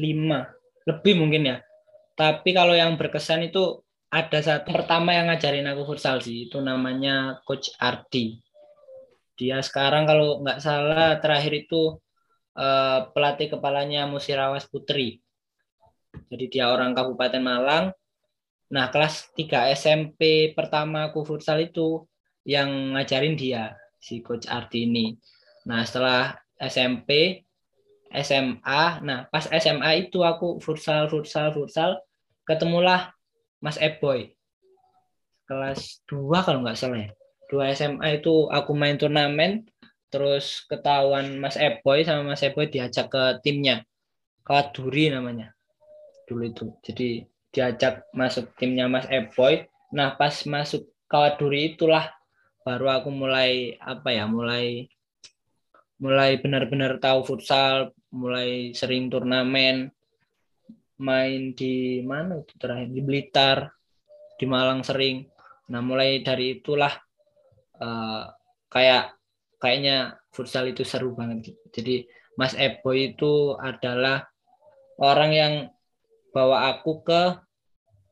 lima. 0.00 0.48
Lebih 0.88 1.20
mungkin 1.20 1.52
ya. 1.52 1.56
Tapi 2.16 2.56
kalau 2.56 2.72
yang 2.72 2.96
berkesan 2.96 3.52
itu 3.52 3.84
ada 4.08 4.40
satu 4.40 4.72
pertama 4.72 5.12
yang 5.12 5.28
ngajarin 5.28 5.68
aku 5.68 5.92
futsal 5.92 6.24
sih, 6.24 6.48
itu 6.48 6.56
namanya 6.64 7.44
Coach 7.44 7.68
Ardi. 7.76 8.40
Dia 9.36 9.60
sekarang 9.60 10.08
kalau 10.08 10.40
nggak 10.40 10.58
salah 10.64 11.20
terakhir 11.20 11.68
itu 11.68 12.00
eh, 12.56 13.00
pelatih 13.12 13.52
kepalanya 13.52 14.08
Musirawas 14.08 14.64
Putri. 14.64 15.20
Jadi 16.32 16.44
dia 16.48 16.72
orang 16.72 16.96
Kabupaten 16.96 17.44
Malang. 17.44 17.92
Nah, 18.72 18.88
kelas 18.88 19.30
3 19.36 19.68
SMP 19.76 20.52
pertama 20.56 21.12
aku 21.12 21.28
futsal 21.28 21.60
itu 21.60 22.08
yang 22.48 22.96
ngajarin 22.96 23.36
dia, 23.36 23.76
si 23.98 24.22
Coach 24.24 24.46
Ardi 24.46 24.88
ini. 24.88 25.06
Nah, 25.68 25.84
setelah 25.84 26.38
SMP, 26.58 27.42
SMA, 28.08 29.04
nah 29.04 29.28
pas 29.28 29.44
SMA 29.52 30.08
itu 30.08 30.24
aku 30.24 30.58
futsal, 30.64 31.12
futsal, 31.12 31.52
futsal, 31.52 32.00
ketemulah 32.48 33.12
Mas 33.60 33.76
Eboy. 33.76 34.32
Kelas 35.44 36.00
2 36.08 36.46
kalau 36.46 36.64
nggak 36.64 36.78
salah 36.78 37.04
ya. 37.04 37.10
2 37.52 37.76
SMA 37.76 38.20
itu 38.20 38.48
aku 38.48 38.72
main 38.72 38.96
turnamen, 38.96 39.68
terus 40.08 40.64
ketahuan 40.68 41.36
Mas 41.36 41.56
Eboy 41.60 42.04
sama 42.04 42.32
Mas 42.32 42.40
Eboy 42.44 42.68
diajak 42.72 43.12
ke 43.12 43.40
timnya. 43.44 43.84
Kawaduri 44.44 45.12
namanya. 45.12 45.52
Dulu 46.24 46.42
itu. 46.48 46.66
Jadi 46.80 47.24
diajak 47.52 48.08
masuk 48.16 48.56
timnya 48.56 48.88
Mas 48.88 49.04
Eboy. 49.08 49.68
Nah, 49.92 50.16
pas 50.16 50.44
masuk 50.48 50.88
Kawaduri 51.08 51.76
itulah 51.76 52.12
baru 52.68 53.00
aku 53.00 53.08
mulai 53.08 53.80
apa 53.80 54.12
ya, 54.12 54.28
mulai 54.28 54.84
mulai 55.96 56.36
benar-benar 56.36 57.00
tahu 57.00 57.24
futsal, 57.24 57.96
mulai 58.12 58.76
sering 58.76 59.08
turnamen, 59.08 59.88
main 61.00 61.56
di 61.56 62.04
mana 62.04 62.44
itu 62.44 62.52
terakhir 62.60 62.92
di 62.92 63.00
Blitar, 63.00 63.58
di 64.36 64.44
Malang 64.44 64.84
sering. 64.84 65.24
Nah 65.72 65.80
mulai 65.80 66.20
dari 66.20 66.60
itulah 66.60 66.92
uh, 67.80 68.22
kayak 68.68 69.16
kayaknya 69.58 70.20
futsal 70.30 70.68
itu 70.68 70.84
seru 70.84 71.16
banget. 71.16 71.54
Gitu. 71.54 71.62
Jadi 71.72 71.94
Mas 72.38 72.54
Ebo 72.54 72.94
itu 72.94 73.58
adalah 73.58 74.26
orang 75.02 75.30
yang 75.34 75.54
bawa 76.30 76.76
aku 76.76 77.02
ke 77.02 77.22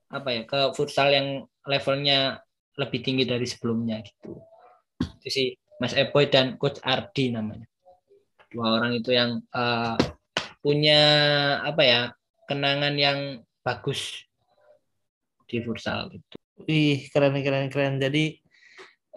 apa 0.06 0.28
ya 0.30 0.42
ke 0.46 0.74
futsal 0.74 1.10
yang 1.10 1.46
levelnya 1.66 2.42
lebih 2.78 3.02
tinggi 3.02 3.26
dari 3.26 3.46
sebelumnya 3.46 4.02
gitu. 4.02 4.38
Itu 5.00 5.28
sih 5.28 5.48
Mas 5.76 5.92
Eboy 5.92 6.28
dan 6.32 6.56
Coach 6.56 6.80
Ardi 6.80 7.32
namanya. 7.32 7.68
Dua 8.48 8.80
orang 8.80 8.96
itu 8.96 9.12
yang 9.12 9.44
uh, 9.52 9.96
punya 10.64 11.00
apa 11.60 11.82
ya 11.84 12.00
kenangan 12.48 12.94
yang 12.96 13.18
bagus 13.60 14.24
di 15.46 15.62
futsal 15.62 16.08
gitu. 16.10 16.36
Wih, 16.64 17.06
keren 17.12 17.36
keren 17.44 17.68
keren. 17.68 18.00
Jadi 18.00 18.40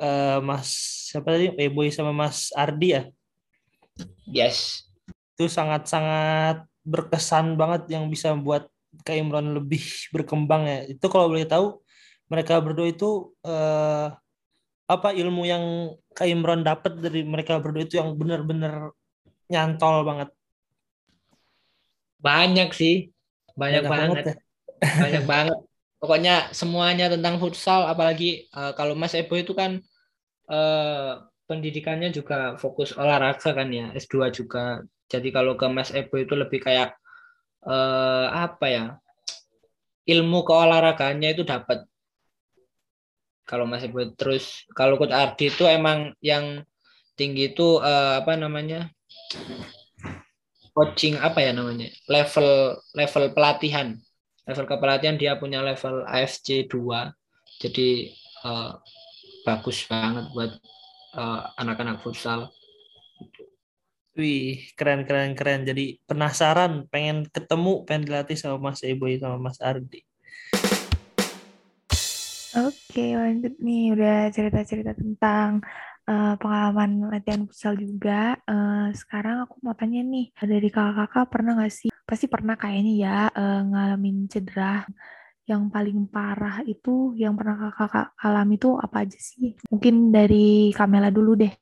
uh, 0.01 0.43
Mas 0.43 0.69
siapa 1.09 1.33
tadi? 1.33 1.55
Eboy 1.55 1.89
sama 1.89 2.11
Mas 2.11 2.51
Ardi 2.51 2.99
ya? 2.99 3.03
Yes. 4.27 4.85
Itu 5.35 5.47
sangat-sangat 5.47 6.67
berkesan 6.83 7.55
banget 7.55 7.95
yang 7.95 8.09
bisa 8.11 8.35
buat 8.35 8.67
Kak 9.05 9.15
Imran 9.15 9.55
lebih 9.55 9.81
berkembang 10.11 10.65
ya. 10.67 10.79
Itu 10.89 11.07
kalau 11.07 11.31
boleh 11.31 11.47
tahu 11.47 11.79
mereka 12.29 12.61
berdua 12.61 12.89
itu 12.89 13.33
uh, 13.45 14.13
apa 14.89 15.13
ilmu 15.13 15.45
yang 15.45 15.93
Kak 16.17 16.25
Imran 16.25 16.65
dapat 16.65 16.97
dari 16.97 17.21
mereka 17.21 17.61
berdua 17.61 17.85
itu 17.85 18.01
yang 18.01 18.17
benar-benar 18.17 18.89
nyantol 19.45 20.01
banget. 20.01 20.29
Banyak 22.17 22.69
sih, 22.73 23.13
banyak, 23.53 23.85
banyak 23.85 23.91
banget, 23.93 24.09
banget 24.09 24.25
ya. 24.25 24.35
banyak 24.97 25.23
banget. 25.29 25.59
Pokoknya 26.01 26.35
semuanya 26.57 27.05
tentang 27.13 27.37
futsal, 27.37 27.85
apalagi 27.85 28.49
uh, 28.57 28.73
kalau 28.73 28.97
Mas 28.97 29.13
Ebo 29.13 29.37
itu 29.37 29.53
kan 29.53 29.77
uh, 30.49 31.21
pendidikannya 31.45 32.09
juga 32.09 32.57
fokus 32.57 32.97
olahraga 32.97 33.53
kan 33.53 33.69
ya, 33.69 33.93
S2 33.93 34.33
juga. 34.33 34.81
Jadi 35.05 35.29
kalau 35.29 35.53
ke 35.53 35.69
Mas 35.69 35.93
Ebo 35.93 36.17
itu 36.17 36.33
lebih 36.33 36.65
kayak 36.65 36.97
uh, 37.61 38.33
apa 38.33 38.65
ya? 38.65 38.85
Ilmu 40.09 40.41
keolahragaannya 40.41 41.29
itu 41.37 41.45
dapat 41.45 41.85
kalau 43.49 43.65
masih 43.65 43.89
buat 43.89 44.13
terus 44.13 44.69
kalau 44.77 45.01
coach 45.01 45.09
Ardi 45.09 45.49
itu 45.49 45.65
emang 45.65 46.13
yang 46.21 46.61
tinggi 47.17 47.49
itu 47.49 47.81
uh, 47.81 48.21
apa 48.21 48.37
namanya? 48.37 48.93
Coaching 50.77 51.17
apa 51.17 51.41
ya 51.41 51.51
namanya? 51.57 51.89
Level 52.05 52.77
level 52.93 53.23
pelatihan. 53.33 53.97
Level 54.45 54.65
kepelatihan 54.69 55.17
dia 55.17 55.33
punya 55.41 55.65
level 55.65 56.05
AFC 56.05 56.69
2 56.69 57.09
jadi 57.59 58.15
uh, 58.47 58.79
bagus 59.43 59.83
banget 59.91 60.31
buat 60.31 60.51
uh, 61.19 61.41
anak-anak 61.59 61.99
futsal. 61.99 62.47
Wih, 64.15 64.71
keren 64.79 65.03
keren 65.03 65.35
keren. 65.35 65.67
Jadi 65.67 65.99
penasaran, 66.07 66.87
pengen 66.87 67.27
ketemu, 67.27 67.83
pengen 67.83 68.03
dilatih 68.07 68.39
sama 68.39 68.71
Mas 68.71 68.81
Eboy 68.83 69.19
sama 69.19 69.37
Mas 69.37 69.59
Ardi. 69.59 70.08
Oke, 72.57 73.13
lanjut 73.13 73.53
nih. 73.61 73.93
Udah 73.93 74.33
cerita-cerita 74.33 74.97
tentang 74.97 75.61
uh, 76.09 76.33
pengalaman 76.41 77.13
latihan 77.13 77.45
futsal 77.45 77.77
juga. 77.77 78.41
Uh, 78.49 78.89
sekarang 78.97 79.45
aku 79.45 79.61
mau 79.61 79.77
tanya 79.77 80.01
nih, 80.01 80.33
dari 80.33 80.69
kakak-kakak 80.73 81.29
pernah 81.29 81.61
nggak 81.61 81.73
sih? 81.73 81.89
Pasti 82.09 82.25
pernah 82.25 82.57
kayaknya 82.57 82.93
ya 82.97 83.17
uh, 83.29 83.61
ngalamin 83.69 84.25
cedera. 84.25 84.81
Yang 85.45 85.63
paling 85.73 85.99
parah 86.09 86.61
itu 86.65 87.13
yang 87.17 87.37
pernah 87.37 87.73
kakak 87.73 88.13
alami 88.17 88.57
itu 88.57 88.69
apa 88.77 89.05
aja 89.05 89.17
sih? 89.17 89.53
Mungkin 89.69 90.09
dari 90.09 90.73
Kamela 90.73 91.13
dulu 91.13 91.37
deh. 91.37 91.53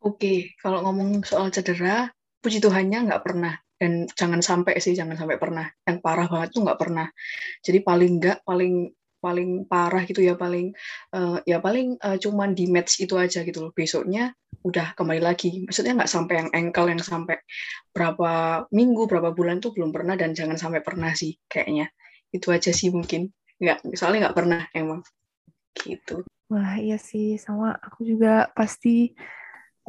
Oke, 0.00 0.56
kalau 0.60 0.84
ngomong 0.88 1.20
soal 1.24 1.52
cedera, 1.52 2.08
puji 2.40 2.64
Tuhannya 2.64 3.12
nggak 3.12 3.24
pernah 3.24 3.56
dan 3.78 4.10
jangan 4.10 4.42
sampai 4.42 4.82
sih 4.82 4.92
jangan 4.92 5.14
sampai 5.14 5.38
pernah 5.38 5.70
yang 5.86 6.02
parah 6.02 6.26
banget 6.26 6.50
tuh 6.50 6.66
nggak 6.66 6.80
pernah 6.82 7.06
jadi 7.62 7.78
paling 7.86 8.12
nggak 8.18 8.38
paling 8.42 8.90
paling 9.18 9.66
parah 9.66 10.02
gitu 10.06 10.22
ya 10.22 10.38
paling 10.38 10.70
uh, 11.14 11.42
ya 11.42 11.58
paling 11.58 11.98
uh, 12.02 12.16
cuman 12.18 12.54
di 12.54 12.70
match 12.70 13.02
itu 13.02 13.14
aja 13.18 13.42
gitu 13.42 13.68
loh. 13.68 13.72
Besoknya 13.74 14.34
udah 14.62 14.94
kembali 14.94 15.22
lagi. 15.22 15.66
Maksudnya 15.66 15.94
nggak 15.98 16.10
sampai 16.10 16.34
yang 16.44 16.50
engkel 16.54 16.86
yang 16.90 17.02
sampai 17.02 17.38
berapa 17.90 18.64
minggu 18.70 19.06
berapa 19.06 19.34
bulan 19.34 19.58
tuh 19.58 19.74
belum 19.74 19.90
pernah 19.90 20.14
dan 20.14 20.34
jangan 20.34 20.56
sampai 20.56 20.80
pernah 20.82 21.12
sih 21.14 21.36
kayaknya. 21.50 21.90
Itu 22.30 22.50
aja 22.54 22.70
sih 22.70 22.90
mungkin. 22.90 23.30
Nggak 23.58 23.84
soalnya 23.98 24.28
nggak 24.28 24.36
pernah 24.38 24.60
emang. 24.74 25.00
Gitu. 25.74 26.26
Wah 26.48 26.78
iya 26.78 26.96
sih. 26.96 27.36
Sama 27.38 27.74
aku 27.78 28.06
juga 28.06 28.50
pasti 28.54 29.12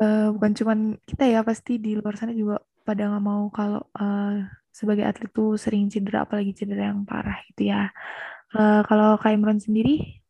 uh, 0.01 0.33
bukan 0.33 0.51
cuman 0.55 0.79
kita 1.05 1.23
ya 1.27 1.39
pasti 1.43 1.77
di 1.77 1.95
luar 1.99 2.15
sana 2.15 2.33
juga 2.33 2.63
pada 2.87 3.05
nggak 3.05 3.23
mau 3.23 3.51
kalau 3.53 3.85
uh, 3.99 4.41
sebagai 4.73 5.05
atlet 5.05 5.29
tuh 5.29 5.59
sering 5.59 5.91
cedera 5.91 6.23
apalagi 6.23 6.55
cedera 6.55 6.89
yang 6.89 7.03
parah 7.03 7.37
gitu 7.51 7.69
ya 7.69 7.91
Uh, 8.49 8.81
kalau 8.89 9.13
Kak 9.21 9.29
Imran 9.29 9.61
sendiri 9.61 10.21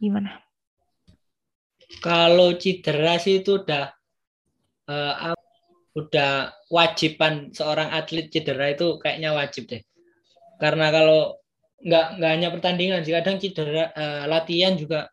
gimana? 0.00 0.40
Kalau 2.00 2.56
cedera 2.56 3.20
sih 3.20 3.44
itu 3.44 3.60
udah 3.62 3.92
uh, 4.88 5.36
udah 5.96 6.52
wajiban 6.68 7.52
seorang 7.52 7.92
atlet 7.92 8.28
cedera 8.28 8.72
itu 8.72 8.96
kayaknya 9.00 9.36
wajib 9.36 9.68
deh. 9.68 9.84
Karena 10.56 10.88
kalau 10.88 11.40
nggak 11.84 12.06
nggak 12.16 12.32
hanya 12.32 12.48
pertandingan 12.48 13.04
sih 13.04 13.12
kadang 13.12 13.36
cedera 13.36 13.92
uh, 13.92 14.24
latihan 14.24 14.72
juga 14.76 15.12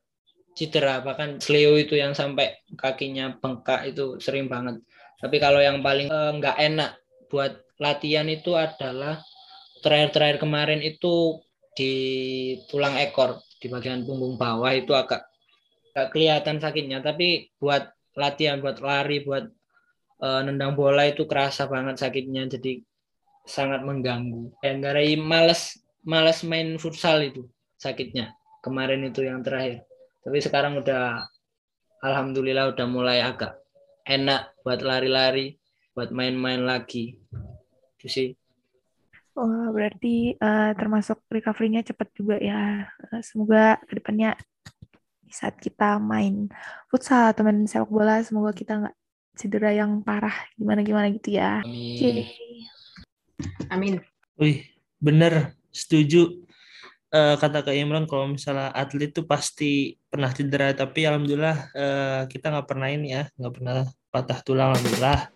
cedera 0.56 1.04
bahkan 1.04 1.44
Sleo 1.44 1.76
itu 1.76 2.00
yang 2.00 2.16
sampai 2.16 2.64
kakinya 2.80 3.36
bengkak 3.44 3.92
itu 3.92 4.20
sering 4.24 4.48
banget. 4.48 4.80
Tapi 5.20 5.36
kalau 5.40 5.60
yang 5.60 5.84
paling 5.84 6.08
uh, 6.08 6.32
nggak 6.40 6.58
enak 6.60 6.92
buat 7.28 7.60
latihan 7.80 8.28
itu 8.32 8.56
adalah 8.56 9.20
terakhir-terakhir 9.84 10.40
kemarin 10.40 10.80
itu 10.80 11.44
di 11.74 11.94
tulang 12.70 12.98
ekor 13.02 13.42
di 13.58 13.68
bagian 13.70 14.06
punggung 14.06 14.38
bawah 14.38 14.70
itu 14.74 14.94
agak 14.94 15.26
agak 15.94 16.08
kelihatan 16.14 16.58
sakitnya. 16.62 17.02
Tapi 17.02 17.54
buat 17.58 17.90
latihan 18.18 18.62
buat 18.62 18.82
lari 18.82 19.26
buat 19.26 19.46
uh, 20.22 20.42
nendang 20.46 20.78
bola 20.78 21.10
itu 21.10 21.26
kerasa 21.26 21.66
banget 21.70 22.02
sakitnya. 22.02 22.46
Jadi 22.50 22.82
sangat 23.46 23.84
mengganggu. 23.84 24.54
Dan 24.62 24.86
dari 24.86 25.18
males 25.18 25.78
males 26.06 26.42
main 26.46 26.78
futsal 26.78 27.22
itu 27.26 27.46
sakitnya. 27.78 28.34
Kemarin 28.64 29.04
itu 29.10 29.26
yang 29.26 29.44
terakhir. 29.44 29.84
Tapi 30.24 30.40
sekarang 30.40 30.80
udah 30.80 31.28
alhamdulillah 32.00 32.72
udah 32.72 32.88
mulai 32.88 33.20
agak 33.20 33.60
enak 34.08 34.56
buat 34.64 34.80
lari-lari 34.84 35.60
buat 35.94 36.10
main-main 36.10 36.64
lagi. 36.64 37.16
Itu 38.00 38.08
sih 38.10 38.30
Oh, 39.34 39.74
berarti 39.74 40.38
uh, 40.38 40.78
termasuk 40.78 41.26
recovery-nya 41.26 41.82
cepat 41.82 42.14
juga 42.14 42.38
ya. 42.38 42.86
Uh, 43.10 43.22
semoga 43.26 43.82
ke 43.90 43.98
depannya 43.98 44.38
di 45.26 45.34
saat 45.34 45.58
kita 45.58 45.98
main 45.98 46.54
futsal 46.94 47.34
atau 47.34 47.42
main 47.42 47.66
sepak 47.66 47.90
bola, 47.90 48.22
semoga 48.22 48.54
kita 48.54 48.78
nggak 48.78 48.96
cedera 49.34 49.74
yang 49.74 50.06
parah 50.06 50.34
gimana-gimana 50.54 51.10
gitu 51.10 51.34
ya. 51.34 51.66
Amin. 51.66 51.98
Okay. 51.98 52.30
Amin. 53.74 53.94
Wih, 54.38 54.70
bener, 55.02 55.58
setuju. 55.74 56.46
eh, 57.14 57.38
kata 57.38 57.62
Kak 57.62 57.78
Imran 57.78 58.10
kalau 58.10 58.26
misalnya 58.26 58.74
atlet 58.74 59.14
itu 59.14 59.22
pasti 59.22 59.94
pernah 60.10 60.34
cedera 60.34 60.74
tapi 60.74 61.06
alhamdulillah 61.06 61.58
eh, 61.78 62.22
kita 62.26 62.50
nggak 62.50 62.66
pernah 62.66 62.90
ini 62.90 63.14
ya 63.14 63.30
nggak 63.38 63.54
pernah 63.54 63.86
patah 64.10 64.42
tulang 64.42 64.74
alhamdulillah 64.74 65.30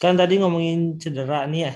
kan 0.00 0.16
tadi 0.16 0.40
ngomongin 0.40 0.96
cedera 0.96 1.44
nih 1.44 1.60
ya 1.68 1.72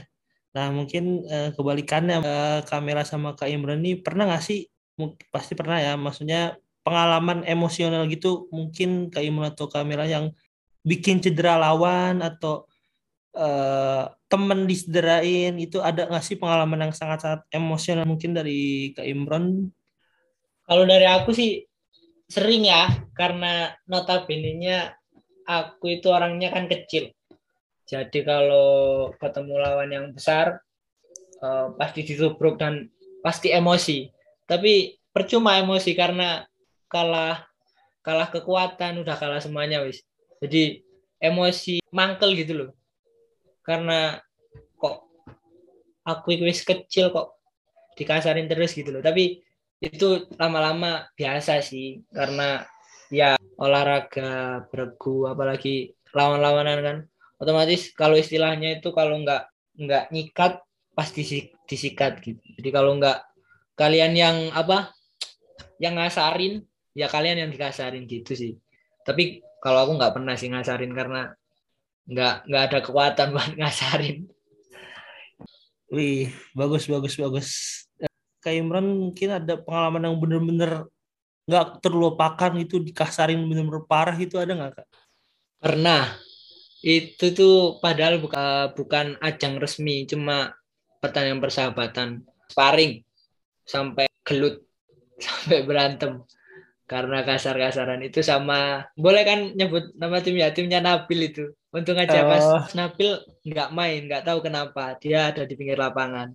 nah 0.59 0.75
mungkin 0.75 1.23
eh, 1.31 1.55
kebalikannya 1.55 2.17
eh, 2.19 2.61
Kamera 2.67 3.07
sama 3.07 3.39
Kak 3.39 3.47
Imran 3.47 3.79
nih 3.79 4.03
pernah 4.03 4.27
nggak 4.27 4.43
sih 4.43 4.67
Mungkin- 4.99 5.31
pasti 5.31 5.55
pernah 5.55 5.79
ya 5.79 5.95
maksudnya 5.95 6.59
pengalaman 6.83 7.47
emosional 7.47 8.11
gitu 8.11 8.51
mungkin 8.51 9.07
Kak 9.15 9.23
Imran 9.23 9.55
atau 9.55 9.71
Kamera 9.71 10.03
yang 10.11 10.35
bikin 10.83 11.23
cedera 11.23 11.55
lawan 11.55 12.19
atau 12.19 12.67
eh, 13.39 14.05
temen 14.29 14.69
disederain 14.69 15.55
itu 15.57 15.81
ada 15.81 16.11
nggak 16.11 16.25
sih 16.25 16.37
pengalaman 16.37 16.89
yang 16.89 16.95
sangat-sangat 16.95 17.47
emosional 17.55 18.05
mungkin 18.05 18.35
dari 18.37 18.93
Kak 18.93 19.07
Imron? 19.07 19.73
Kalau 20.69 20.85
dari 20.85 21.09
aku 21.09 21.33
sih 21.33 21.65
sering 22.29 22.69
ya, 22.69 23.09
karena 23.17 23.73
notabene-nya 23.89 24.93
aku 25.49 25.97
itu 25.97 26.13
orangnya 26.13 26.53
kan 26.53 26.69
kecil. 26.69 27.09
Jadi 27.89 28.21
kalau 28.21 29.09
ketemu 29.17 29.55
lawan 29.57 29.89
yang 29.89 30.07
besar, 30.13 30.61
eh, 31.41 31.67
pasti 31.81 32.05
ditubruk 32.05 32.61
dan 32.61 32.93
pasti 33.25 33.49
emosi. 33.49 34.13
Tapi 34.45 35.01
percuma 35.09 35.57
emosi 35.57 35.97
karena 35.97 36.45
kalah 36.93 37.49
kalah 38.05 38.29
kekuatan, 38.29 39.01
udah 39.01 39.17
kalah 39.17 39.41
semuanya 39.41 39.81
wis. 39.85 40.05
Jadi 40.45 40.85
emosi 41.17 41.81
mangkel 41.91 42.37
gitu 42.37 42.53
loh. 42.55 42.71
Karena 43.65 44.21
kok 44.77 45.09
aku 46.05 46.29
wis 46.45 46.61
kecil 46.65 47.09
kok 47.13 47.41
dikasarin 47.97 48.49
terus 48.49 48.77
gitu 48.77 48.93
loh. 48.93 49.03
Tapi 49.05 49.41
itu 49.79 50.27
lama-lama 50.35 51.07
biasa 51.15 51.63
sih 51.63 52.03
karena 52.11 52.67
ya 53.15 53.39
olahraga 53.63 54.63
beregu 54.67 55.31
apalagi 55.31 55.95
lawan-lawanan 56.11 56.79
kan 56.83 56.99
otomatis 57.39 57.95
kalau 57.95 58.19
istilahnya 58.19 58.83
itu 58.83 58.91
kalau 58.91 59.19
nggak 59.23 59.49
nggak 59.79 60.05
nyikat 60.11 60.63
pasti 60.93 61.23
disi- 61.23 61.55
disikat 61.71 62.19
gitu 62.23 62.43
jadi 62.59 62.69
kalau 62.75 62.99
nggak 62.99 63.23
kalian 63.79 64.13
yang 64.19 64.37
apa 64.51 64.91
yang 65.79 65.95
ngasarin 65.95 66.67
ya 66.93 67.07
kalian 67.07 67.47
yang 67.47 67.51
dikasarin 67.55 68.05
gitu 68.11 68.35
sih 68.35 68.53
tapi 69.07 69.41
kalau 69.63 69.87
aku 69.87 69.93
nggak 69.99 70.15
pernah 70.19 70.35
sih 70.35 70.51
ngasarin 70.51 70.91
karena 70.91 71.31
nggak 72.11 72.35
nggak 72.51 72.63
ada 72.71 72.79
kekuatan 72.83 73.29
buat 73.35 73.53
ngasarin 73.55 74.27
Wih, 75.89 76.29
bagus 76.53 76.85
bagus 76.85 77.17
bagus. 77.17 77.49
Kak 78.45 78.53
Imran 78.53 78.85
mungkin 78.85 79.41
ada 79.41 79.57
pengalaman 79.57 80.05
yang 80.05 80.17
bener-bener 80.21 80.85
nggak 81.49 81.81
terlupakan 81.81 82.53
itu 82.61 82.77
dikasarin 82.77 83.41
bener-bener 83.49 83.89
parah 83.89 84.13
itu 84.21 84.37
ada 84.37 84.53
nggak 84.53 84.73
Kak? 84.77 84.89
Pernah. 85.65 86.13
Itu 86.79 87.35
tuh 87.35 87.83
padahal 87.83 88.23
buka- 88.23 88.71
bukan 88.73 89.19
ajang 89.19 89.59
resmi, 89.59 90.07
cuma 90.07 90.55
pertandingan 91.03 91.43
persahabatan. 91.43 92.23
Sparring 92.49 93.03
sampai 93.67 94.07
gelut, 94.23 94.63
sampai 95.25 95.67
berantem. 95.67 96.23
Karena 96.89 97.21
kasar-kasaran 97.21 98.01
itu 98.01 98.25
sama 98.25 98.89
boleh 98.97 99.21
kan 99.21 99.53
nyebut 99.53 99.93
nama 99.99 100.25
tim 100.25 100.41
ya, 100.41 100.49
timnya 100.55 100.81
Nabil 100.81 101.29
itu. 101.35 101.53
Untung 101.69 102.01
aja 102.01 102.25
Oh. 102.25 102.31
pas 102.33 102.73
Nabil 102.73 103.13
nggak 103.45 103.69
main, 103.77 104.01
nggak 104.09 104.25
tahu 104.25 104.41
kenapa. 104.41 104.97
Dia 104.97 105.29
ada 105.29 105.45
di 105.45 105.53
pinggir 105.53 105.77
lapangan. 105.77 106.33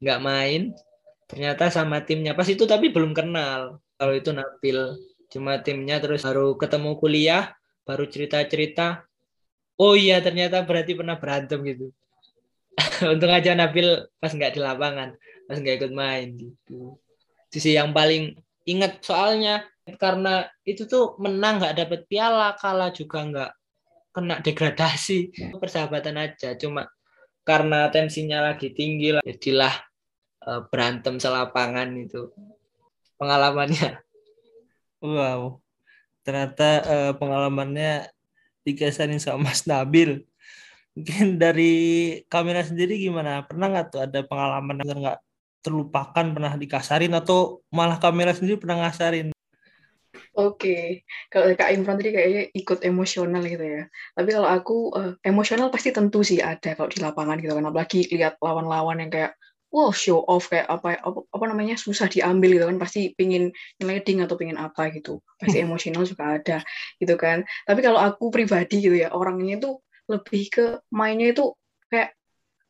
Nggak 0.00 0.20
main. 0.24 0.60
Ternyata 1.28 1.68
sama 1.68 2.00
timnya. 2.00 2.32
Pas 2.32 2.48
itu 2.48 2.64
tapi 2.64 2.88
belum 2.88 3.12
kenal. 3.12 3.76
Kalau 4.00 4.14
itu 4.16 4.32
Nabil. 4.32 4.96
Cuma 5.28 5.60
timnya 5.60 6.00
terus 6.00 6.24
baru 6.24 6.56
ketemu 6.56 6.96
kuliah, 6.96 7.52
baru 7.84 8.08
cerita-cerita 8.08 9.04
oh 9.80 9.96
iya 9.96 10.20
ternyata 10.20 10.60
berarti 10.68 10.92
pernah 10.92 11.16
berantem 11.16 11.64
gitu. 11.64 11.88
Untung 13.12 13.32
aja 13.32 13.56
Nabil 13.56 14.04
pas 14.20 14.30
nggak 14.30 14.52
di 14.52 14.60
lapangan 14.60 15.16
pas 15.48 15.56
nggak 15.56 15.76
ikut 15.80 15.92
main 15.96 16.36
gitu. 16.36 17.00
Itu 17.48 17.56
sih 17.58 17.74
yang 17.74 17.96
paling 17.96 18.36
ingat 18.68 19.00
soalnya 19.00 19.64
karena 19.96 20.46
itu 20.68 20.86
tuh 20.86 21.16
menang 21.18 21.58
nggak 21.58 21.76
dapet 21.80 22.00
piala 22.06 22.54
kalah 22.60 22.92
juga 22.92 23.24
nggak 23.24 23.50
kena 24.12 24.36
degradasi. 24.44 25.32
Persahabatan 25.56 26.20
aja 26.20 26.52
cuma 26.60 26.86
karena 27.42 27.88
tensinya 27.88 28.52
lagi 28.52 28.70
tinggi 28.76 29.16
lah 29.16 29.24
jadilah 29.24 29.74
eh, 30.44 30.60
berantem 30.68 31.16
selapangan 31.16 31.88
itu 31.96 32.28
pengalamannya. 33.16 33.96
Wow, 35.00 35.64
ternyata 36.20 36.68
eh, 36.84 37.12
pengalamannya 37.16 38.12
dikasarin 38.66 39.20
sama 39.22 39.50
Mas 39.50 39.64
Nabil. 39.64 40.24
Mungkin 40.96 41.38
dari 41.38 41.72
kamera 42.26 42.66
sendiri 42.66 42.98
gimana? 42.98 43.46
Pernah 43.46 43.66
nggak 43.72 43.86
tuh 43.94 44.00
ada 44.04 44.20
pengalaman 44.26 44.82
yang 44.82 45.00
nggak 45.00 45.18
terlupakan 45.60 46.26
pernah 46.34 46.52
dikasarin 46.56 47.12
atau 47.14 47.60
malah 47.70 48.00
kamera 48.00 48.32
sendiri 48.32 48.56
pernah 48.58 48.84
ngasarin? 48.84 49.30
Oke, 50.34 51.06
kalau 51.30 51.52
Kak 51.54 51.70
Imran 51.74 51.98
tadi 51.98 52.10
kayaknya 52.14 52.42
ikut 52.54 52.78
emosional 52.86 53.42
gitu 53.46 53.62
ya. 53.62 53.82
Tapi 54.14 54.28
kalau 54.30 54.48
aku 54.48 54.76
eh, 54.98 55.12
emosional 55.26 55.68
pasti 55.74 55.90
tentu 55.90 56.22
sih 56.22 56.38
ada 56.38 56.74
kalau 56.74 56.88
di 56.90 56.98
lapangan 57.02 57.38
gitu 57.38 57.52
kan. 57.54 57.66
Apalagi 57.66 58.10
lihat 58.14 58.38
lawan-lawan 58.38 59.02
yang 59.02 59.10
kayak 59.10 59.32
wow 59.70 59.94
show 59.94 60.22
off 60.26 60.50
kayak 60.50 60.66
apa 60.66 60.98
apa, 60.98 61.18
apa 61.30 61.44
namanya 61.46 61.78
susah 61.78 62.10
diambil 62.10 62.58
gitu 62.58 62.66
kan. 62.66 62.78
Pasti 62.78 63.14
pingin 63.14 63.54
nyeleding 63.78 64.26
atau 64.26 64.34
pingin 64.34 64.58
apa 64.58 64.90
gitu. 64.94 65.22
Pasti 65.38 65.62
emosional 65.62 66.02
juga 66.04 66.38
ada 66.38 66.58
gitu 66.98 67.14
kan. 67.14 67.46
Tapi 67.64 67.80
kalau 67.80 68.02
aku 68.02 68.34
pribadi 68.34 68.82
gitu 68.82 68.96
ya 68.98 69.14
orangnya 69.14 69.62
itu 69.62 69.70
lebih 70.10 70.42
ke 70.50 70.64
mainnya 70.90 71.30
itu 71.30 71.54
kayak 71.86 72.18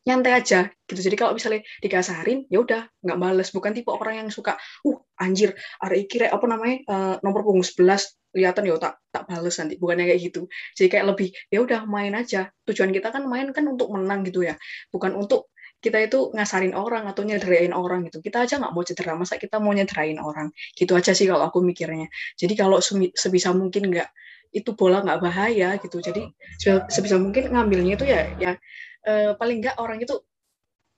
nyantai 0.04 0.32
aja 0.32 0.60
gitu. 0.88 1.00
Jadi 1.00 1.16
kalau 1.16 1.32
misalnya 1.36 1.64
dikasarin 1.80 2.48
ya 2.52 2.60
udah 2.60 2.88
nggak 3.04 3.18
males. 3.20 3.48
Bukan 3.52 3.72
tipe 3.72 3.92
orang 3.92 4.24
yang 4.24 4.28
suka 4.28 4.56
uh 4.84 4.98
anjir 5.20 5.56
hari 5.80 6.08
iki 6.08 6.20
rek, 6.24 6.32
apa 6.32 6.46
namanya 6.48 6.76
eh, 6.84 7.14
nomor 7.24 7.44
punggung 7.44 7.64
11 7.64 8.20
kelihatan 8.30 8.62
ya 8.62 8.78
tak 8.78 8.94
tak 9.10 9.26
bales 9.26 9.54
nanti 9.58 9.74
bukannya 9.74 10.06
kayak 10.06 10.20
gitu 10.30 10.46
jadi 10.78 10.86
kayak 10.86 11.06
lebih 11.14 11.28
ya 11.50 11.58
udah 11.66 11.80
main 11.90 12.14
aja 12.14 12.46
tujuan 12.62 12.94
kita 12.94 13.10
kan 13.10 13.26
main 13.26 13.50
kan 13.50 13.66
untuk 13.66 13.90
menang 13.90 14.22
gitu 14.22 14.46
ya 14.46 14.54
bukan 14.94 15.18
untuk 15.18 15.50
kita 15.84 15.98
itu 16.06 16.18
ngasarin 16.36 16.74
orang 16.76 17.04
atau 17.10 17.22
nyederain 17.24 17.72
orang 17.72 18.04
gitu. 18.08 18.20
Kita 18.24 18.44
aja 18.44 18.54
nggak 18.60 18.72
mau 18.76 18.84
cedera. 18.84 19.12
Masa 19.16 19.36
kita 19.40 19.56
mau 19.64 19.72
nyederain 19.72 20.18
orang? 20.20 20.48
Gitu 20.76 20.92
aja 20.96 21.12
sih 21.16 21.26
kalau 21.30 21.44
aku 21.48 21.58
mikirnya. 21.64 22.06
Jadi 22.40 22.54
kalau 22.58 22.78
sebisa 23.16 23.50
mungkin 23.56 23.88
nggak 23.92 24.08
itu 24.56 24.70
bola 24.76 25.00
nggak 25.04 25.20
bahaya 25.24 25.68
gitu. 25.82 25.96
Jadi 26.04 26.22
se- 26.60 26.84
sebisa 26.92 27.16
mungkin 27.20 27.50
ngambilnya 27.52 27.92
itu 27.98 28.04
ya 28.08 28.20
ya 28.36 28.50
eh, 29.08 29.32
paling 29.40 29.56
nggak 29.64 29.76
orang 29.82 29.98
itu 30.04 30.14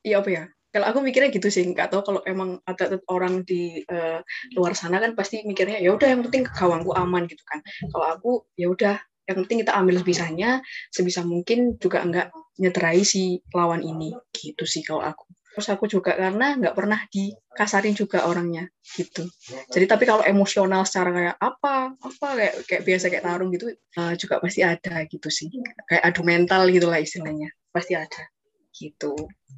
ya 0.03 0.21
apa 0.23 0.31
ya? 0.31 0.45
Kalau 0.73 0.87
aku 0.89 0.99
mikirnya 1.05 1.29
gitu 1.37 1.49
sih. 1.53 1.65
Nggak 1.69 1.93
tahu 1.93 2.03
kalau 2.09 2.21
emang 2.25 2.57
ada 2.65 2.97
orang 3.13 3.45
di 3.45 3.85
eh, 3.85 4.19
luar 4.57 4.73
sana 4.73 4.97
kan 5.05 5.13
pasti 5.19 5.45
mikirnya 5.45 5.79
ya 5.85 5.93
udah 5.93 6.09
yang 6.13 6.23
penting 6.27 6.43
gawangku 6.49 6.93
aman 6.97 7.29
gitu 7.29 7.43
kan. 7.45 7.61
Kalau 7.93 8.07
aku 8.09 8.31
ya 8.57 8.67
udah 8.73 8.97
yang 9.29 9.37
penting 9.45 9.63
kita 9.63 9.73
ambil 9.75 9.97
sebisanya 10.03 10.51
sebisa 10.91 11.23
mungkin 11.23 11.79
juga 11.79 12.03
enggak 12.03 12.35
nyederai 12.59 13.03
si 13.07 13.41
lawan 13.55 13.81
ini 13.81 14.13
gitu 14.35 14.67
sih 14.67 14.83
kalau 14.83 15.03
aku 15.03 15.31
terus 15.53 15.69
aku 15.69 15.85
juga 15.85 16.17
karena 16.17 16.57
nggak 16.57 16.73
pernah 16.73 17.01
dikasarin 17.13 17.93
juga 17.93 18.25
orangnya 18.25 18.67
gitu 18.97 19.29
jadi 19.69 19.85
tapi 19.85 20.09
kalau 20.09 20.25
emosional 20.25 20.89
secara 20.89 21.13
kayak 21.13 21.37
apa 21.37 21.93
apa 21.93 22.27
kayak 22.41 22.55
kayak 22.65 22.83
biasa 22.89 23.05
kayak 23.13 23.25
tarung 23.29 23.53
gitu 23.53 23.69
eh, 23.77 24.15
juga 24.17 24.41
pasti 24.41 24.65
ada 24.65 25.05
gitu 25.05 25.29
sih 25.29 25.53
kayak 25.87 26.03
adu 26.09 26.25
mental 26.25 26.73
gitulah 26.73 26.97
istilahnya 26.97 27.53
pasti 27.69 27.93
ada 27.93 28.33
gitu 28.73 29.13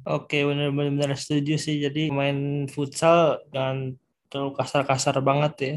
Oke, 0.05 0.45
benar-benar 0.45 1.17
setuju 1.17 1.57
sih. 1.57 1.81
Jadi 1.81 2.13
main 2.13 2.69
futsal 2.69 3.41
jangan 3.49 3.97
terlalu 4.29 4.53
kasar-kasar 4.53 5.17
banget 5.25 5.53
ya. 5.57 5.75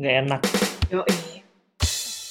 Nggak 0.00 0.14
enak. 0.24 0.40
Yoi. 0.88 1.25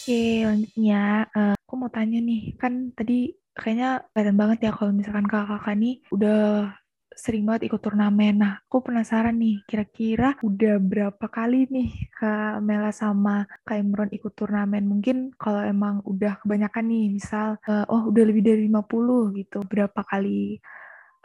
Oke, 0.05 0.45
lanjutnya 0.45 1.25
eh, 1.33 1.57
aku 1.65 1.73
mau 1.81 1.89
tanya 1.89 2.21
nih, 2.21 2.53
kan 2.61 2.93
tadi 2.93 3.33
kayaknya 3.57 4.05
kelihatan 4.13 4.37
banget 4.37 4.57
ya 4.69 4.71
kalau 4.77 4.93
misalkan 4.93 5.25
kakak-kakak 5.25 5.75
nih 5.81 5.95
udah 6.13 6.69
sering 7.09 7.41
banget 7.49 7.73
ikut 7.73 7.81
turnamen. 7.81 8.37
Nah, 8.37 8.61
aku 8.69 8.85
penasaran 8.85 9.33
nih, 9.33 9.65
kira-kira 9.65 10.37
udah 10.45 10.77
berapa 10.77 11.25
kali 11.25 11.65
nih 11.73 11.89
Kak 12.21 12.61
Mela 12.61 12.93
sama 12.93 13.49
Kak 13.65 13.81
Imron 13.81 14.13
ikut 14.13 14.29
turnamen? 14.37 14.85
Mungkin 14.85 15.33
kalau 15.41 15.65
emang 15.65 16.05
udah 16.05 16.37
kebanyakan 16.37 16.85
nih, 16.85 17.05
misal, 17.09 17.57
eh, 17.65 17.85
oh 17.89 18.05
udah 18.05 18.23
lebih 18.29 18.45
dari 18.45 18.69
50 18.69 19.33
gitu, 19.33 19.65
berapa 19.65 20.05
kali 20.05 20.61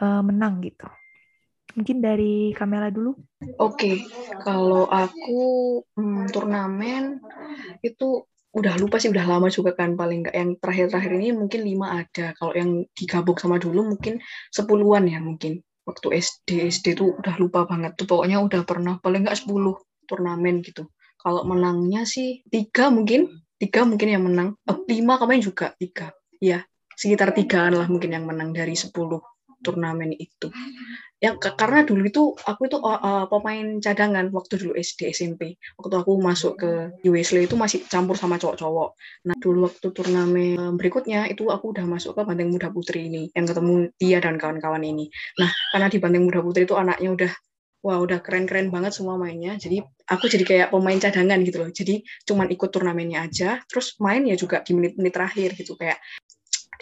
eh, 0.01 0.21
menang 0.25 0.57
gitu? 0.65 0.89
Mungkin 1.77 2.01
dari 2.01 2.49
Kamela 2.57 2.89
dulu. 2.89 3.13
Oke, 3.61 4.09
kalau 4.41 4.89
aku 4.89 5.37
hmm, 5.93 6.33
turnamen 6.33 7.21
itu 7.85 8.25
udah 8.51 8.73
lupa 8.79 8.99
sih, 8.99 9.07
udah 9.07 9.25
lama 9.27 9.47
juga 9.47 9.71
kan 9.75 9.95
paling 9.95 10.27
nggak. 10.27 10.35
Yang 10.35 10.49
terakhir-terakhir 10.59 11.11
ini 11.15 11.29
mungkin 11.31 11.61
lima 11.63 11.87
ada. 12.03 12.35
Kalau 12.35 12.53
yang 12.55 12.83
digabung 12.91 13.37
sama 13.39 13.57
dulu 13.57 13.95
mungkin 13.95 14.19
sepuluhan 14.51 15.07
ya 15.07 15.19
mungkin. 15.23 15.63
Waktu 15.87 16.07
SD 16.19 16.49
SD 16.69 16.87
tuh 16.99 17.15
udah 17.17 17.35
lupa 17.39 17.65
banget 17.65 17.95
tuh. 17.95 18.05
Pokoknya 18.05 18.43
udah 18.43 18.61
pernah 18.67 18.99
paling 18.99 19.25
nggak 19.25 19.47
10 19.47 19.79
turnamen 20.05 20.59
gitu. 20.61 20.91
Kalau 21.15 21.47
menangnya 21.47 22.03
sih 22.03 22.43
tiga 22.49 22.91
mungkin 22.91 23.31
tiga 23.55 23.87
mungkin 23.87 24.07
yang 24.11 24.23
menang. 24.27 24.59
Eh, 24.67 24.77
lima 24.91 25.15
kemarin 25.15 25.41
juga 25.41 25.71
tiga. 25.79 26.11
Ya 26.41 26.65
sekitar 26.97 27.33
tigaan 27.33 27.73
lah 27.73 27.87
mungkin 27.89 28.13
yang 28.13 28.27
menang 28.27 28.53
dari 28.53 28.77
10 28.77 28.93
turnamen 29.61 30.13
itu 30.13 30.49
ya 31.21 31.37
ke- 31.37 31.53
karena 31.53 31.85
dulu 31.85 32.01
itu 32.09 32.23
aku 32.33 32.61
itu 32.65 32.77
uh, 32.81 33.29
pemain 33.29 33.77
cadangan 33.77 34.25
waktu 34.33 34.53
dulu 34.57 34.73
SD 34.73 35.13
SMP 35.13 35.53
waktu 35.77 35.95
aku 36.01 36.17
masuk 36.17 36.57
ke 36.57 36.69
USL 37.05 37.45
itu 37.45 37.53
masih 37.53 37.85
campur 37.85 38.17
sama 38.17 38.41
cowok-cowok. 38.41 38.89
Nah 39.29 39.35
dulu 39.37 39.69
waktu 39.69 39.87
turnamen 39.93 40.57
eh, 40.57 40.73
berikutnya 40.73 41.29
itu 41.29 41.53
aku 41.53 41.77
udah 41.77 41.85
masuk 41.85 42.17
ke 42.17 42.21
Banteng 42.25 42.49
Muda 42.49 42.73
Putri 42.73 43.05
ini 43.05 43.29
yang 43.37 43.45
ketemu 43.45 43.93
dia 44.01 44.17
dan 44.17 44.41
kawan-kawan 44.41 44.81
ini. 44.81 45.13
Nah 45.37 45.49
karena 45.71 45.87
di 45.93 45.97
Banteng 46.01 46.25
Muda 46.25 46.41
Putri 46.41 46.65
itu 46.65 46.73
anaknya 46.73 47.09
udah 47.13 47.31
wah 47.81 47.97
udah 47.97 48.21
keren-keren 48.21 48.69
banget 48.69 48.93
semua 48.93 49.17
mainnya 49.17 49.57
jadi 49.57 49.81
aku 50.05 50.29
jadi 50.29 50.45
kayak 50.45 50.67
pemain 50.73 50.97
cadangan 50.97 51.39
gitu 51.45 51.57
loh. 51.61 51.69
Jadi 51.69 52.01
cuman 52.25 52.49
ikut 52.49 52.69
turnamennya 52.73 53.29
aja 53.29 53.61
terus 53.69 53.93
main 54.01 54.25
ya 54.25 54.33
juga 54.33 54.65
di 54.65 54.73
menit-menit 54.73 55.13
terakhir 55.13 55.53
gitu 55.53 55.77
kayak 55.77 55.97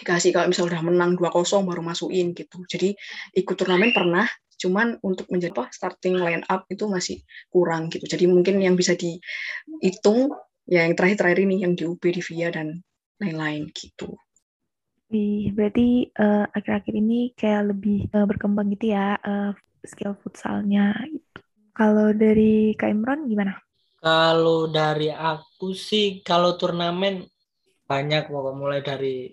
dikasih 0.00 0.32
kalau 0.32 0.48
misal 0.48 0.64
udah 0.66 0.80
menang 0.80 1.14
2-0 1.20 1.68
baru 1.68 1.84
masukin 1.84 2.32
gitu. 2.32 2.64
Jadi 2.64 2.96
ikut 3.36 3.54
turnamen 3.54 3.92
pernah, 3.92 4.24
cuman 4.56 4.96
untuk 5.04 5.28
menjadi 5.28 5.52
apa 5.56 5.68
starting 5.72 6.16
line 6.16 6.44
up 6.48 6.64
itu 6.72 6.88
masih 6.88 7.20
kurang 7.52 7.92
gitu. 7.92 8.08
Jadi 8.08 8.24
mungkin 8.24 8.60
yang 8.64 8.74
bisa 8.74 8.96
dihitung 8.96 10.32
ya 10.64 10.88
yang 10.88 10.96
terakhir-terakhir 10.96 11.40
ini 11.44 11.56
yang 11.64 11.72
di 11.76 11.84
UB 11.84 12.00
di 12.00 12.20
VIA 12.24 12.48
dan 12.52 12.80
lain-lain 13.20 13.68
gitu. 13.76 14.16
Wih, 15.10 15.50
berarti 15.50 16.06
eh, 16.06 16.46
akhir-akhir 16.54 16.94
ini 16.94 17.34
kayak 17.34 17.74
lebih 17.74 18.06
eh, 18.08 18.26
berkembang 18.26 18.70
gitu 18.72 18.94
ya 18.94 19.18
eh, 19.18 19.52
skill 19.82 20.14
futsalnya. 20.16 20.94
gitu. 21.10 21.40
Kalau 21.74 22.12
dari 22.14 22.76
Kak 22.78 22.92
Imron 22.92 23.26
gimana? 23.26 23.58
Kalau 24.00 24.70
dari 24.70 25.12
aku 25.12 25.76
sih, 25.76 26.24
kalau 26.24 26.56
turnamen 26.56 27.26
banyak 27.84 28.30
pokok 28.30 28.54
mulai 28.54 28.80
dari 28.80 29.28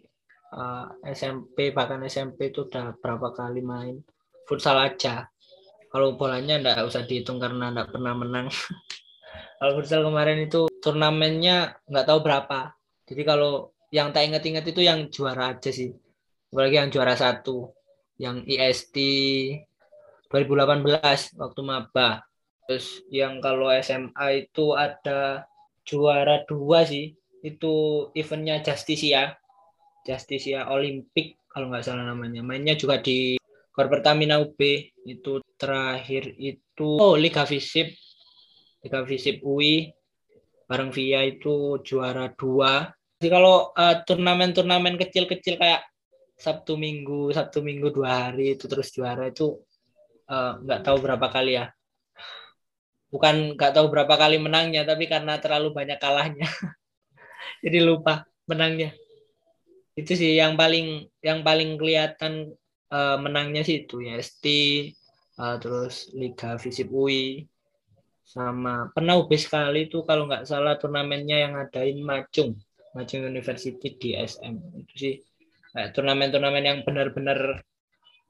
uh, 0.54 0.88
SMP 1.04 1.72
bahkan 1.76 2.04
SMP 2.08 2.52
itu 2.54 2.68
udah 2.68 2.96
berapa 3.00 3.34
kali 3.36 3.60
main 3.64 4.04
futsal 4.48 4.80
aja. 4.80 5.28
Kalau 5.88 6.16
bolanya 6.16 6.60
enggak 6.60 6.88
usah 6.88 7.04
dihitung 7.04 7.40
karena 7.40 7.72
enggak 7.72 7.92
pernah 7.92 8.14
menang. 8.16 8.48
kalau 9.60 9.72
futsal 9.80 10.08
kemarin 10.08 10.48
itu 10.48 10.72
turnamennya 10.80 11.76
nggak 11.88 12.08
tahu 12.08 12.20
berapa. 12.24 12.72
Jadi 13.08 13.22
kalau 13.28 13.72
yang 13.92 14.12
tak 14.12 14.28
ingat-ingat 14.28 14.68
itu 14.68 14.82
yang 14.84 15.08
juara 15.12 15.56
aja 15.56 15.72
sih. 15.72 15.92
Apalagi 16.52 16.76
yang 16.80 16.90
juara 16.92 17.16
satu, 17.16 17.72
yang 18.20 18.44
IST 18.48 18.96
2018 20.32 21.40
waktu 21.40 21.62
maba. 21.64 22.24
Terus 22.68 23.00
yang 23.08 23.40
kalau 23.40 23.72
SMA 23.80 24.48
itu 24.48 24.76
ada 24.76 25.48
juara 25.88 26.44
dua 26.44 26.84
sih. 26.84 27.16
Itu 27.40 28.08
eventnya 28.12 28.60
Justisia. 28.60 29.40
Justisia 30.08 30.72
Olympic 30.72 31.36
kalau 31.52 31.68
nggak 31.68 31.84
salah 31.84 32.08
namanya. 32.08 32.40
Mainnya 32.40 32.80
juga 32.80 33.04
di 33.04 33.36
Gor 33.76 33.92
Pertamina 33.92 34.40
UB. 34.40 34.56
Itu 35.04 35.44
terakhir 35.60 36.32
itu 36.40 36.96
oh 36.96 37.20
Liga 37.20 37.44
Visip. 37.44 37.92
Liga 38.88 39.04
Visip 39.04 39.44
UI 39.44 39.92
bareng 40.68 40.96
Via 40.96 41.28
itu 41.28 41.84
juara 41.84 42.32
dua. 42.32 42.88
Jadi 43.20 43.28
kalau 43.28 43.76
eh, 43.76 43.96
turnamen-turnamen 44.08 44.96
kecil-kecil 44.96 45.60
kayak 45.60 45.84
Sabtu 46.40 46.80
Minggu, 46.80 47.36
Sabtu 47.36 47.60
Minggu 47.60 47.92
dua 47.92 48.32
hari 48.32 48.56
itu 48.56 48.72
terus 48.72 48.96
juara 48.96 49.28
itu 49.28 49.60
eh, 50.32 50.54
nggak 50.64 50.82
tahu 50.88 50.98
berapa 51.04 51.28
kali 51.28 51.60
ya 51.60 51.68
bukan 53.08 53.56
nggak 53.56 53.72
tahu 53.72 53.88
berapa 53.88 54.14
kali 54.20 54.36
menangnya 54.38 54.84
tapi 54.84 55.08
karena 55.08 55.40
terlalu 55.40 55.72
banyak 55.72 55.96
kalahnya 55.96 56.48
jadi 57.64 57.80
lupa 57.80 58.28
menangnya 58.48 58.92
itu 59.98 60.14
sih 60.14 60.38
yang 60.38 60.54
paling 60.54 61.10
yang 61.26 61.42
paling 61.42 61.76
kelihatan 61.76 62.54
eh, 62.94 63.18
menangnya 63.18 63.66
sih 63.66 63.84
itu 63.84 64.06
ya 64.06 64.22
ST 64.22 64.46
eh, 65.42 65.56
terus 65.58 66.14
Liga 66.14 66.56
Visip 66.62 66.88
UI 66.94 67.44
sama 68.28 68.92
pernah 68.94 69.18
UB 69.18 69.32
sekali 69.40 69.88
itu 69.90 70.04
kalau 70.06 70.30
nggak 70.30 70.46
salah 70.46 70.78
turnamennya 70.78 71.48
yang 71.48 71.58
ngadain 71.58 71.98
Macung 72.04 72.54
Macung 72.94 73.26
University 73.26 73.98
di 73.98 74.14
SM 74.14 74.56
itu 74.84 74.94
sih 74.94 75.16
kayak 75.74 75.96
turnamen-turnamen 75.98 76.64
yang 76.64 76.80
benar-benar 76.86 77.64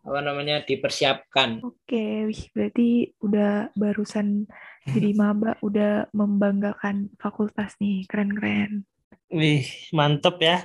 apa 0.08 0.20
namanya 0.24 0.64
dipersiapkan 0.64 1.60
Oke, 1.68 2.32
wih, 2.32 2.42
berarti 2.56 3.12
udah 3.20 3.76
barusan 3.76 4.48
jadi 4.88 5.12
maba, 5.20 5.60
udah 5.60 6.08
membanggakan 6.16 7.12
fakultas 7.20 7.76
nih, 7.84 8.08
keren-keren. 8.08 8.88
Wih, 9.28 9.68
mantep 9.92 10.40
ya. 10.40 10.58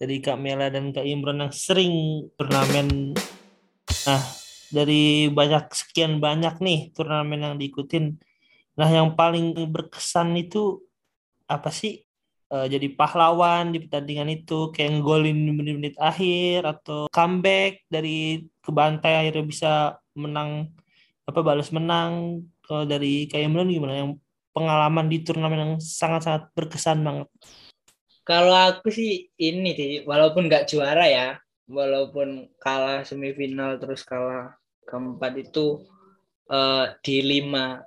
Dari 0.00 0.16
Kak 0.24 0.40
Mela 0.40 0.72
dan 0.72 0.96
Kak 0.96 1.04
Imron 1.04 1.44
yang 1.44 1.52
sering 1.52 2.24
turnamen. 2.40 3.12
Nah, 4.08 4.22
dari 4.72 5.28
banyak 5.28 5.68
sekian 5.76 6.24
banyak 6.24 6.56
nih 6.64 6.96
turnamen 6.96 7.44
yang 7.44 7.54
diikutin. 7.60 8.16
Nah, 8.80 8.88
yang 8.88 9.12
paling 9.12 9.52
berkesan 9.68 10.32
itu 10.40 10.80
apa 11.44 11.68
sih? 11.68 12.00
Eh, 12.50 12.66
jadi 12.66 12.90
pahlawan 12.98 13.70
di 13.70 13.78
pertandingan 13.78 14.26
itu 14.34 14.74
kayak 14.74 14.98
ngegolin 14.98 15.38
di 15.38 15.52
menit-menit 15.54 15.94
akhir 16.02 16.66
atau 16.66 17.06
comeback 17.06 17.86
dari 17.86 18.42
kebantai 18.58 19.22
akhirnya 19.22 19.44
bisa 19.46 19.72
menang 20.18 20.66
apa 21.30 21.40
balas 21.46 21.70
menang 21.70 22.42
kalau 22.66 22.82
dari 22.90 23.30
Kak 23.30 23.38
Imron 23.38 23.70
gimana 23.70 23.94
yang 24.02 24.10
pengalaman 24.50 25.06
di 25.06 25.22
turnamen 25.22 25.60
yang 25.62 25.74
sangat-sangat 25.78 26.50
berkesan 26.50 27.06
banget 27.06 27.30
Kalau 28.30 28.54
aku 28.54 28.94
sih 28.94 29.26
ini 29.42 29.74
sih, 29.74 29.92
walaupun 30.06 30.46
nggak 30.46 30.70
juara 30.70 31.02
ya, 31.10 31.28
walaupun 31.66 32.46
kalah 32.62 33.02
semifinal 33.02 33.74
terus 33.82 34.06
kalah 34.06 34.54
keempat 34.86 35.50
itu 35.50 35.82
eh, 36.46 36.94
di 37.02 37.16
lima 37.26 37.82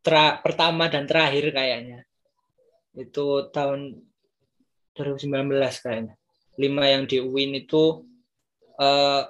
tra- 0.00 0.40
pertama 0.40 0.88
dan 0.88 1.04
terakhir 1.04 1.52
kayaknya. 1.52 2.00
Itu 2.96 3.52
tahun 3.52 4.00
2019 4.96 5.52
kayaknya. 5.84 6.16
Lima 6.56 6.84
yang 6.88 7.04
di 7.04 7.20
win 7.20 7.52
itu 7.52 8.08
eh, 8.80 9.22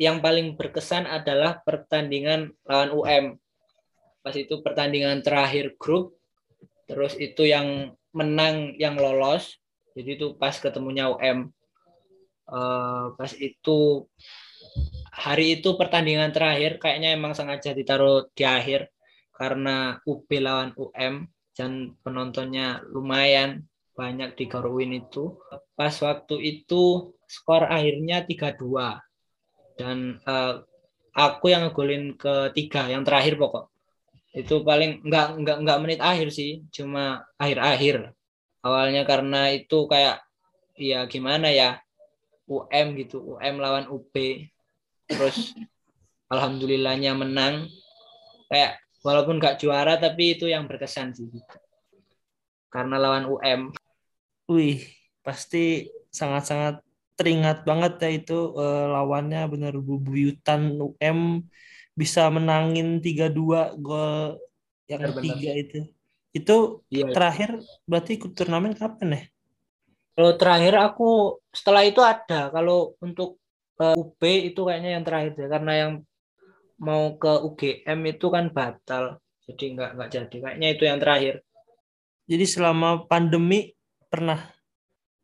yang 0.00 0.24
paling 0.24 0.56
berkesan 0.56 1.04
adalah 1.04 1.60
pertandingan 1.60 2.56
lawan 2.64 2.90
UM. 2.96 3.24
Pas 4.24 4.34
itu 4.40 4.62
pertandingan 4.64 5.20
terakhir 5.20 5.76
grup, 5.76 6.16
terus 6.88 7.12
itu 7.20 7.44
yang 7.44 7.92
menang 8.16 8.72
yang 8.80 8.96
lolos. 8.96 9.61
Jadi 9.96 10.10
itu 10.16 10.26
pas 10.40 10.54
ketemunya 10.56 11.12
UM. 11.12 11.38
Eh, 12.52 13.06
pas 13.18 13.32
itu 13.38 13.78
hari 15.12 15.60
itu 15.60 15.68
pertandingan 15.80 16.32
terakhir 16.32 16.80
kayaknya 16.82 17.14
emang 17.16 17.32
sengaja 17.36 17.70
ditaruh 17.76 18.28
di 18.32 18.44
akhir 18.44 18.88
karena 19.36 20.00
UB 20.08 20.28
lawan 20.40 20.72
UM 20.76 21.28
dan 21.52 21.96
penontonnya 22.00 22.80
lumayan 22.88 23.68
banyak 23.92 24.34
di 24.38 24.44
Gorwin 24.48 24.92
itu. 24.96 25.36
Pas 25.76 25.94
waktu 26.00 26.36
itu 26.40 27.12
skor 27.28 27.64
akhirnya 27.68 28.24
3-2 28.24 29.00
dan 29.76 30.20
eh, 30.20 30.54
aku 31.12 31.52
yang 31.52 31.68
ngegolin 31.68 32.16
ketiga 32.16 32.88
yang 32.88 33.04
terakhir 33.04 33.36
pokok 33.36 33.68
itu 34.32 34.64
paling 34.64 35.04
nggak 35.04 35.44
nggak 35.44 35.56
nggak 35.64 35.80
menit 35.84 36.00
akhir 36.00 36.32
sih 36.32 36.64
cuma 36.72 37.20
akhir-akhir 37.36 38.16
awalnya 38.62 39.02
karena 39.04 39.50
itu 39.52 39.84
kayak 39.90 40.22
ya 40.78 41.04
gimana 41.10 41.52
ya 41.52 41.82
UM 42.48 42.86
gitu 42.98 43.36
UM 43.36 43.54
lawan 43.60 43.86
UB 43.90 44.14
terus 45.06 45.52
alhamdulillahnya 46.32 47.12
menang. 47.12 47.68
Kayak 48.48 48.82
walaupun 49.02 49.42
nggak 49.42 49.58
juara 49.58 49.98
tapi 49.98 50.38
itu 50.38 50.46
yang 50.46 50.70
berkesan 50.70 51.12
sih 51.12 51.28
karena 52.72 52.96
lawan 52.96 53.28
UM 53.28 53.60
wih 54.48 54.80
pasti 55.20 55.90
sangat-sangat 56.08 56.80
teringat 57.18 57.66
banget 57.68 57.92
ya 58.00 58.10
itu 58.16 58.38
eh, 58.56 58.86
lawannya 58.88 59.42
bener 59.50 59.74
bubuyutan 59.76 60.80
UM 60.80 61.44
bisa 61.92 62.30
menangin 62.32 63.04
3-2 63.04 63.76
gol 63.82 64.40
yang 64.88 65.02
ketiga 65.12 65.50
itu 65.52 65.80
itu 66.32 66.80
Iya. 66.88 67.12
terakhir 67.12 67.50
berarti 67.84 68.10
ikut 68.16 68.32
turnamen 68.32 68.72
kapan 68.72 69.08
ya 69.16 69.22
Kalau 70.12 70.32
terakhir 70.36 70.74
aku 70.76 71.40
setelah 71.56 71.88
itu 71.88 72.04
ada. 72.04 72.52
Kalau 72.52 72.92
untuk 73.00 73.40
eh, 73.80 73.96
UB 73.96 74.20
itu 74.52 74.60
kayaknya 74.60 75.00
yang 75.00 75.04
terakhir 75.08 75.32
ya 75.40 75.48
karena 75.48 75.72
yang 75.72 75.92
mau 76.76 77.16
ke 77.16 77.32
UGM 77.48 78.00
itu 78.12 78.26
kan 78.28 78.52
batal. 78.52 79.16
Jadi 79.48 79.64
nggak 79.72 79.90
nggak 79.96 80.10
jadi. 80.12 80.36
Kayaknya 80.36 80.68
itu 80.68 80.82
yang 80.84 81.00
terakhir. 81.00 81.34
jadi 82.22 82.44
selama 82.44 83.08
pandemi 83.08 83.72
pernah 84.08 84.38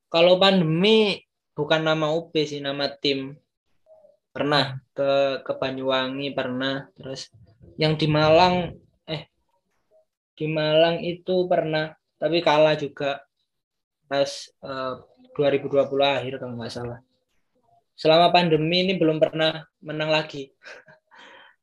Kalau 0.08 0.40
pandemi 0.40 1.20
bukan 1.52 1.84
nama 1.84 2.08
UB 2.16 2.32
sih 2.42 2.64
nama 2.64 2.88
tim. 2.88 3.36
pernah 4.32 4.78
ke 4.94 5.42
ke 5.42 5.52
Banyuwangi 5.58 6.30
pernah 6.32 6.86
terus 6.94 7.26
yang 7.76 7.98
di 7.98 8.06
Malang 8.06 8.76
di 10.38 10.46
Malang 10.46 11.02
itu 11.02 11.50
pernah 11.50 11.90
tapi 12.14 12.38
kalah 12.38 12.78
juga 12.78 13.18
pas 14.06 14.30
eh, 14.62 14.94
2020 15.34 15.82
akhir 16.02 16.32
kalau 16.38 16.54
nggak 16.54 16.72
salah. 16.72 16.98
Selama 17.98 18.30
pandemi 18.30 18.86
ini 18.86 18.94
belum 18.94 19.18
pernah 19.18 19.66
menang 19.82 20.10
lagi. 20.14 20.54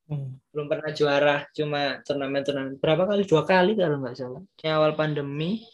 Hmm. 0.06 0.38
belum 0.54 0.70
pernah 0.70 0.94
juara 0.94 1.38
cuma 1.50 1.98
turnamen-turnamen. 2.06 2.78
Berapa 2.78 3.10
kali? 3.10 3.26
Dua 3.26 3.42
kali 3.42 3.74
kalau 3.74 3.98
nggak 4.06 4.14
salah. 4.14 4.44
Di 4.54 4.70
awal 4.70 4.94
pandemi 4.94 5.66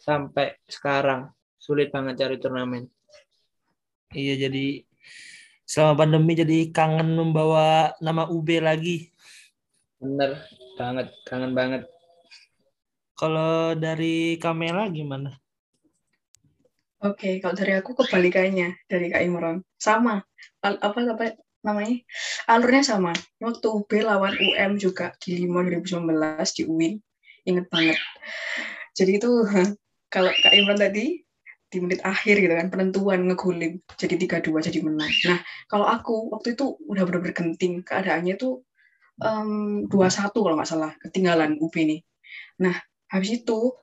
sampai 0.00 0.56
sekarang. 0.64 1.28
Sulit 1.60 1.92
banget 1.92 2.24
cari 2.24 2.40
turnamen. 2.40 2.88
Iya 4.16 4.48
jadi 4.48 4.80
selama 5.68 6.02
pandemi 6.02 6.32
jadi 6.34 6.72
kangen 6.72 7.14
membawa 7.14 7.92
nama 8.00 8.26
UB 8.26 8.48
lagi. 8.64 9.12
bener 10.00 10.40
banget 10.80 11.12
kangen 11.28 11.52
banget 11.52 11.84
Kalau 13.20 13.76
dari 13.76 14.40
Kamela 14.40 14.88
gimana? 14.88 15.28
Oke, 17.04 17.36
kalau 17.44 17.52
dari 17.52 17.76
aku 17.76 17.92
kebalikannya 17.92 18.80
dari 18.88 19.12
Kak 19.12 19.20
Imron. 19.20 19.60
Sama. 19.76 20.24
Al- 20.64 20.80
apa 20.80 21.04
apa 21.04 21.36
namanya? 21.60 22.00
Alurnya 22.48 22.80
sama. 22.80 23.12
Waktu 23.36 23.66
UB 23.68 23.92
lawan 24.00 24.40
UM 24.40 24.80
juga 24.80 25.12
di 25.20 25.36
Lima 25.36 25.60
2019 25.68 26.56
di 26.56 26.62
UIN. 26.64 26.94
Ingat 27.44 27.66
banget. 27.68 28.00
Jadi 28.96 29.20
itu 29.20 29.44
kalau 30.14 30.32
Kak 30.32 30.56
Imron 30.56 30.80
tadi 30.80 31.20
di 31.70 31.78
menit 31.78 32.00
akhir 32.00 32.40
gitu 32.40 32.50
kan 32.56 32.66
penentuan 32.72 33.30
ngegolin 33.30 33.78
jadi 34.00 34.16
3-2 34.16 34.64
jadi 34.64 34.80
menang. 34.80 35.12
Nah, 35.28 35.38
kalau 35.68 35.86
aku 35.86 36.32
waktu 36.32 36.56
itu 36.56 36.74
udah 36.88 37.04
bener-bener 37.04 37.36
genting 37.36 37.84
keadaannya 37.86 38.34
tuh 38.40 38.64
em, 39.22 39.86
2-1 39.86 40.34
kalau 40.34 40.56
nggak 40.56 40.66
salah 40.66 40.96
ketinggalan 40.98 41.60
UB 41.60 41.74
ini. 41.84 42.02
Nah, 42.58 42.74
habis 43.12 43.30
itu 43.42 43.74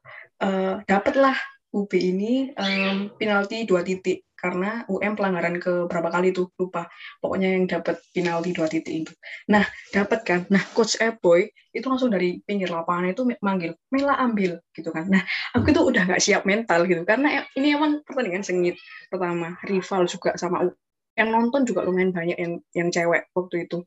eh, 0.43 0.73
dapatlah 0.89 1.35
UB 1.75 1.91
ini 1.99 2.51
em, 2.55 3.11
penalti 3.19 3.67
dua 3.69 3.81
titik. 3.85 4.23
Karena 4.37 4.85
UM 4.85 5.17
pelanggaran 5.17 5.57
ke 5.57 5.89
berapa 5.89 6.13
kali 6.13 6.29
tuh 6.29 6.53
lupa. 6.61 6.85
Pokoknya 7.17 7.57
yang 7.57 7.65
dapat 7.65 7.97
penalti 8.13 8.53
dua 8.53 8.69
titik 8.69 8.93
itu. 9.05 9.11
Nah 9.49 9.65
dapat 9.89 10.19
kan? 10.21 10.39
Nah 10.53 10.61
coach 10.77 10.93
Eboy 11.01 11.49
itu 11.73 11.85
langsung 11.89 12.13
dari 12.13 12.37
pinggir 12.45 12.69
lapangan 12.69 13.09
itu 13.17 13.25
manggil 13.41 13.73
Mela 13.89 14.13
ambil 14.21 14.61
gitu 14.77 14.89
kan. 14.93 15.09
Nah 15.09 15.25
aku 15.57 15.73
tuh 15.73 15.89
udah 15.89 16.05
nggak 16.05 16.21
siap 16.21 16.45
mental 16.45 16.85
gitu. 16.85 17.01
Karena 17.01 17.49
ini 17.57 17.73
emang 17.73 18.05
pertandingan 18.05 18.45
sengit 18.45 18.77
pertama. 19.09 19.57
Rival 19.65 20.05
juga 20.05 20.37
sama 20.37 20.69
U- 20.69 20.77
yang 21.17 21.33
nonton 21.33 21.65
juga 21.65 21.81
lumayan 21.81 22.13
banyak 22.13 22.37
yang 22.37 22.53
yang 22.77 22.89
cewek 22.93 23.25
waktu 23.33 23.65
itu 23.65 23.81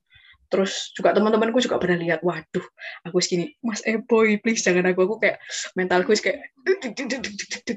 terus 0.51 0.91
juga 0.99 1.15
teman-temanku 1.15 1.63
juga 1.63 1.79
pernah 1.79 1.97
lihat 2.03 2.27
waduh 2.27 2.67
aku 3.07 3.23
segini 3.23 3.55
Mas 3.63 3.81
Eboy 3.87 4.43
please 4.43 4.67
jangan 4.67 4.91
aku. 4.91 5.07
Aku 5.07 5.17
kayak 5.23 5.39
mentalku 5.79 6.13
kayak 6.19 6.51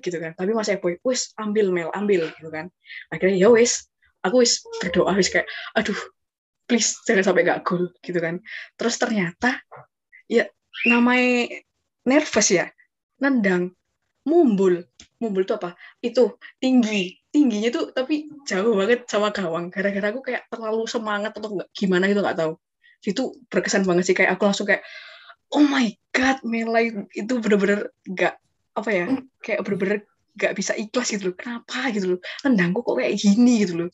gitu 0.02 0.18
kan. 0.18 0.34
Tapi 0.34 0.52
Mas 0.52 0.68
Eboy 0.74 0.98
wis 1.06 1.32
ambil 1.38 1.70
Mel 1.70 1.94
ambil 1.94 2.34
gitu 2.34 2.50
kan. 2.50 2.68
Akhirnya 3.14 3.38
ya 3.38 3.50
wis 3.54 3.88
aku 4.26 4.42
wis 4.42 4.66
berdoa 4.82 5.14
wis 5.14 5.30
kayak 5.30 5.46
aduh 5.78 5.98
please 6.66 6.98
jangan 7.06 7.24
sampai 7.24 7.46
gak 7.46 7.62
gol 7.64 7.94
gitu 8.02 8.18
kan. 8.18 8.42
Terus 8.76 8.96
ternyata 8.98 9.62
ya 10.26 10.50
namanya 10.90 11.62
nervous 12.10 12.50
ya 12.50 12.68
nendang 13.22 13.72
mumbul. 14.26 14.84
Mumbul 15.22 15.46
itu 15.46 15.54
apa? 15.56 15.78
Itu 16.04 16.42
tinggi 16.60 17.23
tingginya 17.34 17.74
tuh 17.74 17.90
tapi 17.90 18.30
jauh 18.46 18.78
banget 18.78 19.10
sama 19.10 19.34
gawang. 19.34 19.74
Gara-gara 19.74 20.14
aku 20.14 20.22
kayak 20.22 20.46
terlalu 20.54 20.86
semangat 20.86 21.34
atau 21.34 21.50
enggak 21.58 21.70
gimana 21.74 22.06
gitu 22.06 22.22
nggak 22.22 22.38
tahu. 22.38 22.54
Itu 23.02 23.24
berkesan 23.50 23.84
banget 23.90 24.14
sih 24.14 24.16
kayak 24.16 24.38
aku 24.38 24.46
langsung 24.46 24.70
kayak 24.70 24.86
oh 25.50 25.66
my 25.66 25.90
god 26.14 26.38
Melai 26.46 26.94
itu 27.18 27.34
bener-bener 27.42 27.90
nggak 28.06 28.38
apa 28.74 28.90
ya 28.90 29.06
kayak 29.42 29.66
bener-bener 29.66 30.06
nggak 30.38 30.54
bisa 30.54 30.78
ikhlas 30.78 31.10
gitu 31.10 31.34
loh. 31.34 31.36
Kenapa 31.36 31.90
gitu 31.90 32.18
loh? 32.18 32.20
Nendangku 32.46 32.86
kok 32.86 33.02
kayak 33.02 33.18
gini 33.18 33.66
gitu 33.66 33.74
loh. 33.86 33.90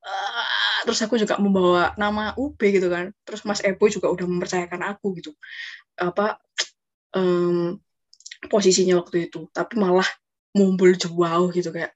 Ah, 0.00 0.80
terus 0.88 1.00
aku 1.04 1.20
juga 1.20 1.36
membawa 1.36 1.92
nama 2.00 2.32
UB 2.34 2.58
gitu 2.58 2.88
kan. 2.88 3.14
Terus 3.22 3.44
Mas 3.46 3.60
Ebo 3.60 3.86
juga 3.86 4.08
udah 4.08 4.26
mempercayakan 4.26 4.80
aku 4.96 5.12
gitu. 5.18 5.30
Apa 6.00 6.40
em, 7.14 7.76
posisinya 8.48 8.98
waktu 9.02 9.28
itu. 9.28 9.46
Tapi 9.52 9.76
malah 9.76 10.06
mumbul 10.56 10.98
jauh 10.98 11.48
gitu 11.54 11.70
kayak 11.70 11.94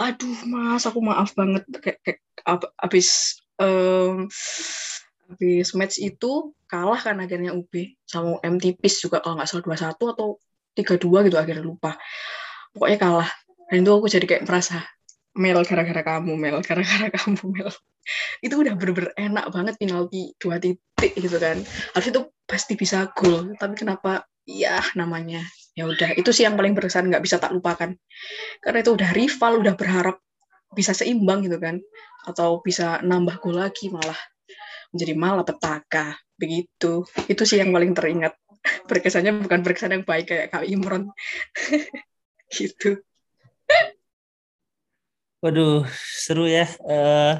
aduh 0.00 0.38
mas 0.48 0.82
aku 0.88 0.98
maaf 1.04 1.30
banget. 1.38 1.62
Kayak, 1.78 1.98
kayak 2.02 2.18
ab- 2.48 2.72
abis 2.80 3.38
em, 3.60 4.26
habis 5.30 5.68
match 5.78 5.96
itu 6.02 6.52
kalah 6.66 6.98
kan 6.98 7.16
akhirnya 7.20 7.54
UB 7.54 7.72
sama 8.08 8.40
UM 8.40 8.56
tipis 8.58 8.98
juga 9.00 9.20
kalau 9.22 9.38
nggak 9.38 9.48
salah 9.48 9.62
2-1 9.64 10.04
atau 10.12 10.28
3-2 10.72 11.28
gitu 11.28 11.36
akhirnya 11.38 11.64
lupa. 11.64 11.96
Pokoknya 12.72 12.98
kalah. 12.98 13.30
Dan 13.68 13.84
itu 13.84 13.92
aku 13.92 14.08
jadi 14.08 14.26
kayak 14.28 14.44
merasa 14.48 14.84
Mel 15.32 15.64
gara-gara 15.64 16.02
kamu 16.04 16.32
Mel 16.36 16.58
gara-gara 16.60 17.08
kamu 17.16 17.44
Mel. 17.52 17.70
Itu 18.44 18.54
udah 18.60 18.74
bener-bener 18.76 19.12
enak 19.16 19.46
banget 19.52 19.74
penalti 19.80 20.34
dua 20.40 20.56
titik 20.58 21.12
gitu 21.16 21.36
kan. 21.36 21.60
Harus 21.94 22.06
itu 22.08 22.20
pasti 22.44 22.74
bisa 22.76 23.08
gol 23.14 23.52
tapi 23.56 23.78
kenapa? 23.78 24.26
Ya 24.42 24.82
namanya 24.98 25.38
ya 25.72 25.88
udah 25.88 26.12
itu 26.20 26.30
sih 26.30 26.44
yang 26.44 26.56
paling 26.56 26.76
berkesan 26.76 27.08
nggak 27.08 27.24
bisa 27.24 27.40
tak 27.40 27.52
lupakan. 27.52 27.96
Karena 28.60 28.78
itu 28.80 28.90
udah 28.92 29.10
rival 29.16 29.52
udah 29.64 29.74
berharap 29.76 30.16
bisa 30.72 30.92
seimbang 30.92 31.44
gitu 31.44 31.56
kan. 31.56 31.80
Atau 32.28 32.60
bisa 32.60 33.00
nambah 33.02 33.40
gol 33.40 33.58
lagi 33.58 33.88
malah 33.88 34.16
menjadi 34.92 35.14
malapetaka 35.16 36.16
begitu. 36.36 37.06
Itu 37.26 37.42
sih 37.48 37.58
yang 37.58 37.72
paling 37.72 37.96
teringat. 37.96 38.36
Berkesannya 38.88 39.42
bukan 39.42 39.60
berkesan 39.64 39.96
yang 39.96 40.04
baik 40.04 40.30
kayak 40.30 40.46
Kak 40.52 40.68
Imron. 40.68 41.10
Gitu. 42.52 43.00
Waduh, 45.40 45.88
seru 45.88 46.44
ya. 46.44 46.68
Eh, 46.68 47.34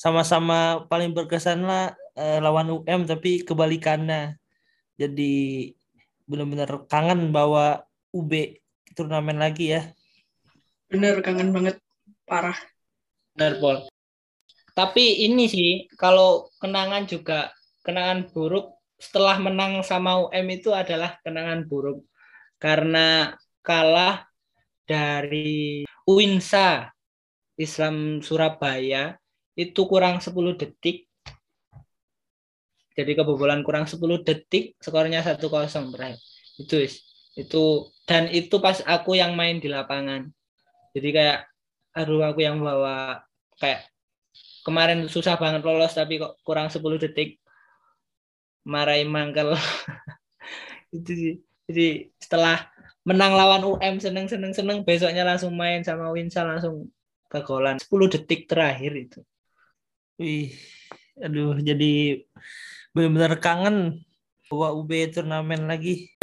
sama-sama 0.00 0.88
paling 0.88 1.12
berkesan 1.12 1.60
lah 1.60 1.92
eh, 2.16 2.40
lawan 2.40 2.72
UM 2.72 3.04
tapi 3.04 3.44
kebalikannya. 3.44 4.40
Jadi 4.96 5.76
benar-benar 6.26 6.84
kangen 6.90 7.30
bawa 7.30 7.86
UB 8.10 8.58
turnamen 8.98 9.38
lagi 9.38 9.74
ya. 9.78 9.82
bener 10.86 11.18
kangen 11.22 11.50
banget. 11.50 11.76
Parah. 12.26 12.58
Bener 13.34 13.58
Pol. 13.58 13.76
Tapi 14.76 15.24
ini 15.24 15.48
sih 15.48 15.88
kalau 15.96 16.50
kenangan 16.60 17.08
juga 17.08 17.50
kenangan 17.86 18.28
buruk 18.28 18.76
setelah 19.00 19.40
menang 19.40 19.80
sama 19.86 20.28
UM 20.28 20.46
itu 20.52 20.70
adalah 20.74 21.16
kenangan 21.22 21.64
buruk. 21.64 22.04
Karena 22.60 23.32
kalah 23.60 24.26
dari 24.86 25.82
Uinsa 26.06 26.92
Islam 27.56 28.20
Surabaya 28.22 29.16
itu 29.56 29.88
kurang 29.88 30.20
10 30.20 30.60
detik 30.60 31.05
jadi 32.96 33.12
kebobolan 33.12 33.60
kurang 33.60 33.84
10 33.84 34.24
detik 34.24 34.74
skornya 34.80 35.20
1-0 35.20 35.92
berakhir 35.92 36.18
itu 36.56 36.88
itu 37.36 37.64
dan 38.08 38.32
itu 38.32 38.56
pas 38.64 38.80
aku 38.88 39.12
yang 39.20 39.36
main 39.36 39.60
di 39.60 39.68
lapangan. 39.68 40.32
Jadi 40.96 41.08
kayak 41.12 41.38
aduh 41.92 42.24
aku 42.24 42.40
yang 42.40 42.56
bawa 42.64 43.20
kayak 43.60 43.84
kemarin 44.64 45.04
susah 45.12 45.36
banget 45.36 45.60
lolos 45.60 45.92
tapi 45.92 46.16
kok 46.16 46.40
kurang 46.40 46.72
10 46.72 46.80
detik 46.96 47.36
marahin 48.64 49.12
mangkel. 49.12 49.52
Itu 50.96 51.12
sih. 51.12 51.34
Jadi 51.68 52.08
setelah 52.16 52.72
menang 53.04 53.36
lawan 53.36 53.62
UM 53.62 53.94
seneng 54.00 54.26
seneng 54.30 54.56
seneng 54.56 54.82
besoknya 54.86 55.22
langsung 55.26 55.52
main 55.54 55.84
sama 55.84 56.08
Winsa 56.14 56.46
langsung 56.46 56.88
kegolan. 57.28 57.76
10 57.76 57.90
detik 58.08 58.46
terakhir 58.46 58.92
itu. 58.94 59.20
Wih, 60.16 60.54
aduh 61.20 61.58
jadi 61.60 62.22
benar-benar 62.96 63.36
kangen 63.44 64.00
bawa 64.48 64.72
UB 64.72 64.88
turnamen 65.12 65.68
lagi. 65.68 66.16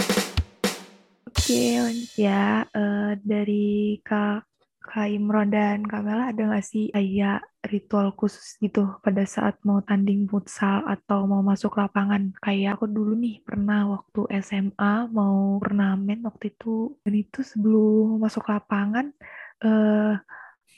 Oke, 1.30 1.78
ya. 2.18 2.66
Eh, 2.66 3.14
dari 3.22 4.02
Kak, 4.02 4.50
Kak 4.82 5.06
Imron 5.06 5.54
dan 5.54 5.86
Kamela 5.86 6.34
ada 6.34 6.42
nggak 6.50 6.66
sih 6.66 6.90
kayak 6.90 7.46
ritual 7.70 8.18
khusus 8.18 8.58
gitu 8.58 8.98
pada 9.06 9.22
saat 9.22 9.62
mau 9.62 9.86
tanding 9.86 10.26
futsal 10.26 10.82
atau 10.90 11.30
mau 11.30 11.46
masuk 11.46 11.78
lapangan? 11.78 12.34
Kayak 12.42 12.82
aku 12.82 12.90
dulu 12.90 13.22
nih 13.22 13.46
pernah 13.46 13.94
waktu 13.94 14.42
SMA 14.42 15.14
mau 15.14 15.62
turnamen 15.62 16.26
waktu 16.26 16.58
itu 16.58 16.98
dan 17.06 17.14
itu 17.14 17.46
sebelum 17.46 18.18
masuk 18.18 18.50
lapangan 18.50 19.14
eh, 19.62 20.18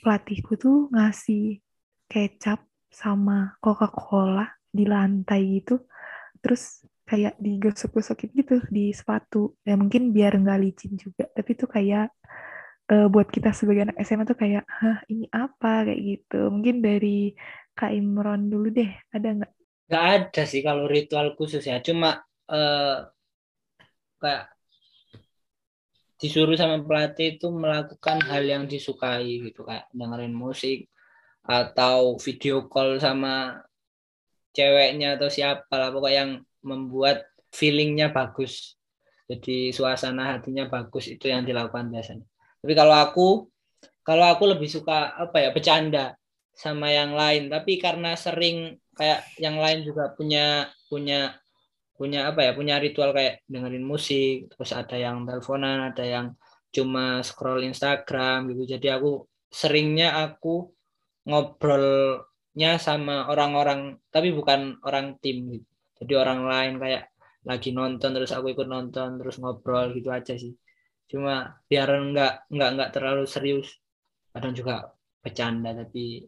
pelatihku 0.04 0.60
tuh 0.60 0.92
ngasih 0.92 1.56
kecap 2.04 2.60
sama 2.92 3.56
Coca-Cola 3.64 4.55
di 4.76 4.84
lantai 4.84 5.40
gitu. 5.60 5.80
Terus 6.44 6.84
kayak 7.06 7.38
digosok-gosokin 7.40 8.30
gitu 8.36 8.56
di 8.68 8.92
sepatu. 8.92 9.56
Ya 9.64 9.74
mungkin 9.80 10.12
biar 10.12 10.36
nggak 10.36 10.60
licin 10.60 10.94
juga. 11.00 11.24
Tapi 11.32 11.50
itu 11.56 11.66
kayak 11.66 12.12
eh, 12.92 13.06
buat 13.08 13.28
kita 13.32 13.50
sebagai 13.56 13.90
anak 13.90 13.96
SMA 14.04 14.28
tuh 14.28 14.38
kayak, 14.38 14.64
hah 14.68 15.00
ini 15.08 15.26
apa 15.32 15.88
kayak 15.88 16.00
gitu. 16.04 16.52
Mungkin 16.52 16.84
dari 16.84 17.32
Kak 17.76 17.92
Imron 17.92 18.52
dulu 18.52 18.68
deh, 18.72 18.92
ada 19.12 19.28
nggak? 19.32 19.52
Gak 19.86 20.04
ada 20.18 20.42
sih 20.44 20.60
kalau 20.60 20.84
ritual 20.84 21.32
khusus 21.38 21.64
ya. 21.64 21.80
Cuma 21.80 22.20
eh, 22.52 22.96
kayak 24.20 24.56
disuruh 26.16 26.56
sama 26.56 26.80
pelatih 26.80 27.36
itu 27.36 27.52
melakukan 27.52 28.24
hal 28.24 28.42
yang 28.42 28.64
disukai 28.64 29.44
gitu 29.44 29.68
kayak 29.68 29.86
dengerin 29.92 30.32
musik 30.32 30.88
atau 31.44 32.16
video 32.18 32.66
call 32.72 32.96
sama 32.98 33.62
ceweknya 34.56 35.20
atau 35.20 35.28
siapa 35.28 35.68
lah 35.76 35.92
pokoknya 35.92 36.16
yang 36.24 36.32
membuat 36.64 37.28
feelingnya 37.52 38.08
bagus. 38.10 38.80
Jadi 39.28 39.74
suasana 39.76 40.38
hatinya 40.38 40.64
bagus 40.70 41.12
itu 41.12 41.28
yang 41.28 41.44
dilakukan 41.44 41.92
biasanya. 41.92 42.24
Tapi 42.64 42.72
kalau 42.72 42.94
aku 42.96 43.28
kalau 44.00 44.24
aku 44.32 44.48
lebih 44.48 44.70
suka 44.70 45.12
apa 45.18 45.44
ya 45.44 45.50
bercanda 45.52 46.16
sama 46.56 46.88
yang 46.88 47.12
lain. 47.12 47.52
Tapi 47.52 47.76
karena 47.76 48.16
sering 48.16 48.80
kayak 48.96 49.28
yang 49.36 49.60
lain 49.60 49.84
juga 49.84 50.14
punya 50.16 50.72
punya 50.88 51.36
punya 51.96 52.28
apa 52.30 52.44
ya 52.44 52.52
punya 52.52 52.76
ritual 52.76 53.12
kayak 53.16 53.40
dengerin 53.48 53.84
musik 53.84 54.52
terus 54.52 54.70
ada 54.76 55.00
yang 55.00 55.24
teleponan 55.24 55.92
ada 55.92 56.04
yang 56.04 56.26
cuma 56.70 57.20
scroll 57.24 57.64
Instagram 57.64 58.52
gitu. 58.52 58.76
Jadi 58.76 58.88
aku 58.92 59.26
seringnya 59.50 60.22
aku 60.22 60.70
ngobrolnya 62.56 62.80
sama 62.80 63.28
orang-orang 63.28 64.00
tapi 64.08 64.32
bukan 64.32 64.80
orang 64.88 65.20
tim 65.22 65.36
gitu 65.52 65.68
jadi 66.00 66.12
orang 66.24 66.40
lain 66.48 66.72
kayak 66.82 67.02
lagi 67.46 67.70
nonton 67.70 68.10
terus 68.16 68.32
aku 68.32 68.46
ikut 68.56 68.66
nonton 68.66 69.20
terus 69.20 69.36
ngobrol 69.38 69.92
gitu 69.92 70.08
aja 70.10 70.34
sih 70.34 70.56
cuma 71.06 71.60
biar 71.70 71.88
nggak 72.10 72.32
nggak 72.50 72.70
nggak 72.74 72.90
terlalu 72.96 73.24
serius 73.28 73.68
kadang 74.32 74.56
juga 74.56 74.74
bercanda 75.22 75.70
tapi 75.76 76.24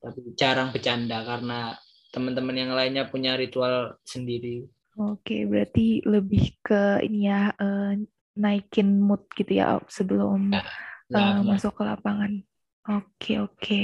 tapi 0.00 0.32
jarang 0.40 0.72
bercanda 0.72 1.20
karena 1.22 1.76
teman-teman 2.10 2.56
yang 2.56 2.72
lainnya 2.74 3.04
punya 3.06 3.36
ritual 3.36 4.00
sendiri. 4.02 4.66
Oke, 4.98 5.46
berarti 5.46 6.02
lebih 6.02 6.58
ke 6.64 7.04
ini 7.06 7.30
ya 7.30 7.52
eh, 7.54 8.00
naikin 8.40 8.98
mood 8.98 9.28
gitu 9.36 9.60
ya 9.60 9.78
sebelum 9.86 10.50
Ya, 10.50 10.64
ya. 11.10 11.42
masuk 11.46 11.74
ke 11.76 11.82
lapangan. 11.86 12.42
Oke, 12.90 13.38
oke. 13.38 13.82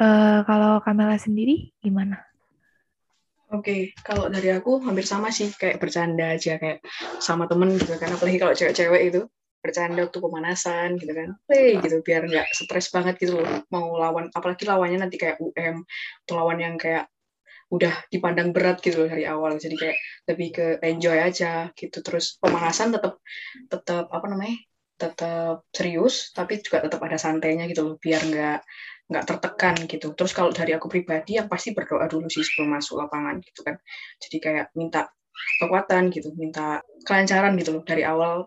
Eh, 0.00 0.38
kalau 0.48 0.80
Kamela 0.80 1.20
sendiri 1.20 1.76
gimana? 1.84 2.24
Oke, 3.52 3.92
kalau 4.00 4.30
dari 4.30 4.48
aku 4.54 4.80
hampir 4.80 5.04
sama 5.04 5.28
sih, 5.28 5.50
kayak 5.52 5.82
bercanda 5.82 6.38
aja 6.38 6.56
kayak 6.56 6.80
sama 7.20 7.50
temen 7.50 7.74
gitu 7.76 7.98
kan, 7.98 8.14
apalagi 8.14 8.38
kalau 8.38 8.54
cewek-cewek 8.54 9.02
itu 9.10 9.20
bercanda 9.60 10.06
waktu 10.06 10.18
pemanasan 10.22 10.96
gitu 10.96 11.12
kan, 11.12 11.36
hey 11.50 11.76
gitu 11.82 12.00
biar 12.00 12.24
nggak 12.30 12.46
stres 12.54 12.88
banget 12.94 13.18
gitu 13.20 13.42
loh. 13.42 13.66
Mau 13.68 13.98
lawan, 13.98 14.30
apalagi 14.32 14.64
lawannya 14.64 15.02
nanti 15.02 15.18
kayak 15.18 15.36
UM 15.42 15.82
atau 16.24 16.34
lawan 16.38 16.62
yang 16.62 16.74
kayak 16.80 17.10
udah 17.74 17.92
dipandang 18.08 18.54
berat 18.54 18.78
gitu 18.80 19.04
loh 19.04 19.08
dari 19.10 19.26
awal, 19.26 19.58
jadi 19.58 19.74
kayak 19.76 19.98
lebih 20.30 20.48
ke 20.54 20.66
enjoy 20.86 21.18
aja 21.18 21.74
gitu, 21.74 21.98
terus 22.06 22.38
pemanasan 22.38 22.94
tetap 22.94 23.18
tetap 23.66 24.08
apa 24.14 24.26
namanya 24.30 24.56
tetap 25.00 25.64
serius, 25.72 26.30
tapi 26.36 26.60
juga 26.60 26.84
tetap 26.84 27.00
ada 27.08 27.16
santainya 27.16 27.64
gitu 27.72 27.82
loh, 27.88 27.96
biar 27.96 28.20
nggak 28.30 28.58
nggak 29.10 29.24
tertekan 29.26 29.76
gitu. 29.88 30.12
Terus 30.14 30.32
kalau 30.36 30.50
dari 30.52 30.72
aku 30.76 30.86
pribadi 30.92 31.40
yang 31.40 31.48
pasti 31.50 31.72
berdoa 31.72 32.06
dulu 32.06 32.28
sih 32.30 32.44
sebelum 32.44 32.76
masuk 32.78 33.00
lapangan 33.02 33.40
gitu 33.42 33.60
kan. 33.66 33.76
Jadi 34.22 34.36
kayak 34.38 34.66
minta 34.78 35.08
kekuatan 35.58 36.12
gitu, 36.14 36.30
minta 36.36 36.84
kelancaran 37.08 37.56
gitu 37.56 37.70
loh 37.80 37.82
dari 37.82 38.04
awal 38.04 38.46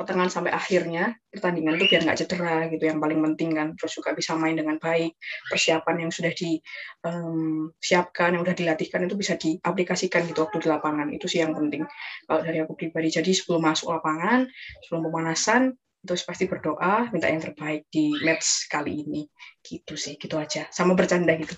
pertengahan 0.00 0.32
sampai 0.32 0.56
akhirnya 0.56 1.12
pertandingan 1.28 1.76
itu 1.76 1.92
biar 1.92 2.08
nggak 2.08 2.18
cedera 2.24 2.72
gitu 2.72 2.88
yang 2.88 2.96
paling 2.96 3.20
penting 3.20 3.52
kan. 3.52 3.68
Terus 3.76 4.00
juga 4.00 4.16
bisa 4.16 4.32
main 4.40 4.56
dengan 4.56 4.80
baik, 4.80 5.12
persiapan 5.52 6.08
yang 6.08 6.10
sudah 6.10 6.32
disiapkan, 6.32 8.32
yang 8.32 8.42
sudah 8.48 8.56
dilatihkan 8.56 9.04
itu 9.04 9.16
bisa 9.20 9.36
diaplikasikan 9.36 10.24
gitu 10.24 10.48
waktu 10.48 10.64
di 10.64 10.68
lapangan. 10.72 11.12
Itu 11.12 11.28
sih 11.28 11.44
yang 11.44 11.52
penting 11.52 11.84
kalau 12.24 12.40
dari 12.40 12.64
aku 12.64 12.80
pribadi. 12.80 13.12
Jadi 13.12 13.36
sebelum 13.36 13.60
masuk 13.60 13.92
lapangan, 13.92 14.48
sebelum 14.88 15.12
pemanasan 15.12 15.76
terus 16.00 16.24
pasti 16.24 16.48
berdoa 16.48 17.12
minta 17.12 17.28
yang 17.28 17.44
terbaik 17.44 17.84
di 17.92 18.16
match 18.24 18.72
kali 18.72 19.04
ini 19.04 19.28
gitu 19.60 20.00
sih 20.00 20.16
gitu 20.16 20.40
aja 20.40 20.64
sama 20.72 20.96
bercanda 20.96 21.36
gitu 21.36 21.52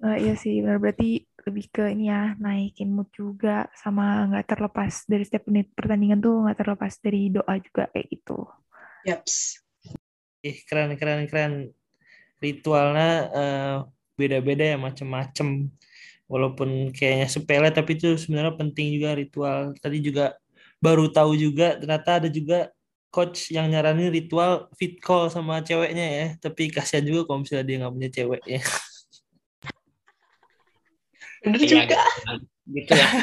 Eh, 0.00 0.16
iya 0.24 0.34
sih, 0.34 0.64
benar 0.64 0.80
berarti 0.80 1.28
lebih 1.46 1.66
ke 1.72 1.84
ini 1.92 2.12
ya 2.12 2.36
naikin 2.36 2.92
mood 2.92 3.08
juga 3.14 3.68
sama 3.76 4.28
nggak 4.28 4.46
terlepas 4.50 5.08
dari 5.08 5.24
setiap 5.24 5.48
menit 5.48 5.72
pertandingan 5.72 6.20
tuh 6.20 6.44
nggak 6.44 6.58
terlepas 6.60 6.92
dari 7.00 7.32
doa 7.32 7.54
juga 7.60 7.88
kayak 7.92 8.06
gitu. 8.12 8.38
yaps 9.08 9.60
Ih, 10.40 10.58
keren 10.64 10.96
keren 10.96 11.28
keren. 11.28 11.52
Ritualnya 12.40 13.08
eh, 13.36 13.76
beda-beda 14.16 14.64
ya 14.72 14.76
macem-macem. 14.80 15.68
Walaupun 16.30 16.94
kayaknya 16.96 17.28
sepele 17.28 17.68
tapi 17.74 17.98
itu 17.98 18.16
sebenarnya 18.16 18.54
penting 18.56 18.86
juga 18.96 19.10
ritual. 19.18 19.58
Tadi 19.82 19.98
juga 20.00 20.24
baru 20.80 21.12
tahu 21.12 21.36
juga 21.36 21.76
ternyata 21.76 22.24
ada 22.24 22.28
juga 22.32 22.72
coach 23.12 23.50
yang 23.52 23.68
nyaranin 23.68 24.08
ritual 24.14 24.70
fit 24.78 24.96
call 25.02 25.28
sama 25.28 25.60
ceweknya 25.60 26.06
ya. 26.08 26.26
Tapi 26.40 26.72
kasihan 26.72 27.04
juga 27.04 27.28
kalau 27.28 27.44
misalnya 27.44 27.66
dia 27.68 27.76
nggak 27.84 27.94
punya 27.96 28.10
cewek 28.16 28.42
ya. 28.48 28.60
bener 31.40 31.60
Iya, 31.60 31.68
juga 31.68 32.02
gitu 32.70 32.92
ya. 32.94 33.08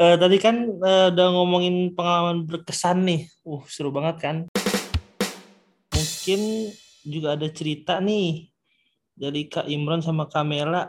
Eh, 0.00 0.16
tadi 0.16 0.40
kan 0.40 0.64
eh, 0.64 1.06
udah 1.12 1.26
ngomongin 1.36 1.92
pengalaman 1.92 2.48
berkesan 2.48 3.04
nih. 3.04 3.28
Uh, 3.44 3.60
seru 3.68 3.92
banget 3.92 4.16
kan. 4.16 4.36
Mungkin 5.92 6.40
juga 7.04 7.36
ada 7.36 7.44
cerita 7.52 8.00
nih 8.00 8.48
dari 9.12 9.52
Kak 9.52 9.68
Imron 9.68 10.00
sama 10.00 10.24
Kamela. 10.24 10.88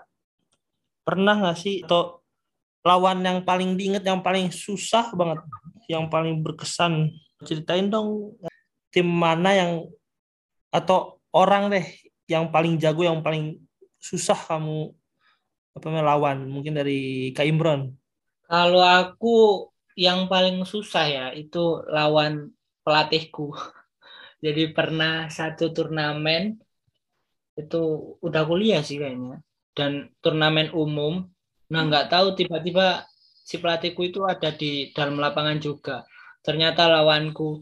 Pernah 1.04 1.43
nggak 1.43 1.58
sih 1.60 1.84
atau 1.84 2.24
lawan 2.88 3.19
yang 3.19 3.43
paling 3.43 3.76
diinget, 3.76 4.08
yang 4.08 4.24
paling 4.24 4.47
susah 4.47 5.12
banget, 5.12 5.43
yang 5.91 6.08
paling 6.08 6.39
berkesan? 6.39 7.12
Ceritain 7.43 7.91
dong 7.91 8.39
tim 8.95 9.12
mana 9.12 9.52
yang 9.52 9.91
atau 10.71 11.19
orang 11.36 11.67
deh 11.67 11.84
yang 12.32 12.47
paling 12.47 12.80
jago, 12.80 13.04
yang 13.04 13.19
paling 13.19 13.60
susah 14.01 14.35
kamu 14.35 14.91
apa 15.77 15.85
namanya 15.87 16.05
lawan? 16.17 16.37
Mungkin 16.49 16.73
dari 16.75 17.31
Kak 17.31 17.47
Imron. 17.47 17.93
Kalau 18.49 18.83
aku 18.83 19.35
yang 19.95 20.27
paling 20.27 20.65
susah 20.67 21.05
ya 21.07 21.25
itu 21.31 21.85
lawan 21.87 22.51
pelatihku. 22.83 23.55
Jadi 24.45 24.73
pernah 24.73 25.29
satu 25.29 25.69
turnamen 25.69 26.57
itu 27.53 27.81
udah 28.25 28.43
kuliah 28.47 28.81
sih 28.81 28.97
kayaknya 28.97 29.39
dan 29.77 30.11
turnamen 30.19 30.73
umum. 30.73 31.29
Nah 31.71 31.81
nggak 31.87 32.11
tahu 32.11 32.35
tiba-tiba 32.35 33.05
si 33.45 33.61
pelatihku 33.61 34.01
itu 34.07 34.25
ada 34.25 34.51
di 34.51 34.91
dalam 34.91 35.21
lapangan 35.21 35.61
juga. 35.61 36.03
Ternyata 36.41 36.89
lawanku. 36.89 37.61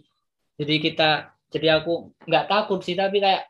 Jadi 0.56 0.76
kita 0.82 1.36
jadi 1.50 1.82
aku 1.82 2.16
nggak 2.26 2.48
takut 2.48 2.80
sih 2.82 2.96
tapi 2.96 3.20
kayak 3.20 3.46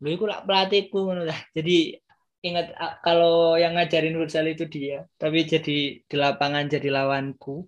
lu 0.00 0.08
itu 0.16 0.24
lah 0.24 0.42
pelatihku. 0.42 1.12
Jadi 1.52 2.05
ingat 2.44 2.72
kalau 3.00 3.56
yang 3.56 3.74
ngajarin 3.74 4.16
futsal 4.18 4.46
itu 4.46 4.68
dia 4.68 5.08
tapi 5.16 5.48
jadi 5.48 6.00
di 6.04 6.16
lapangan 6.16 6.68
jadi 6.68 6.88
lawanku 6.92 7.64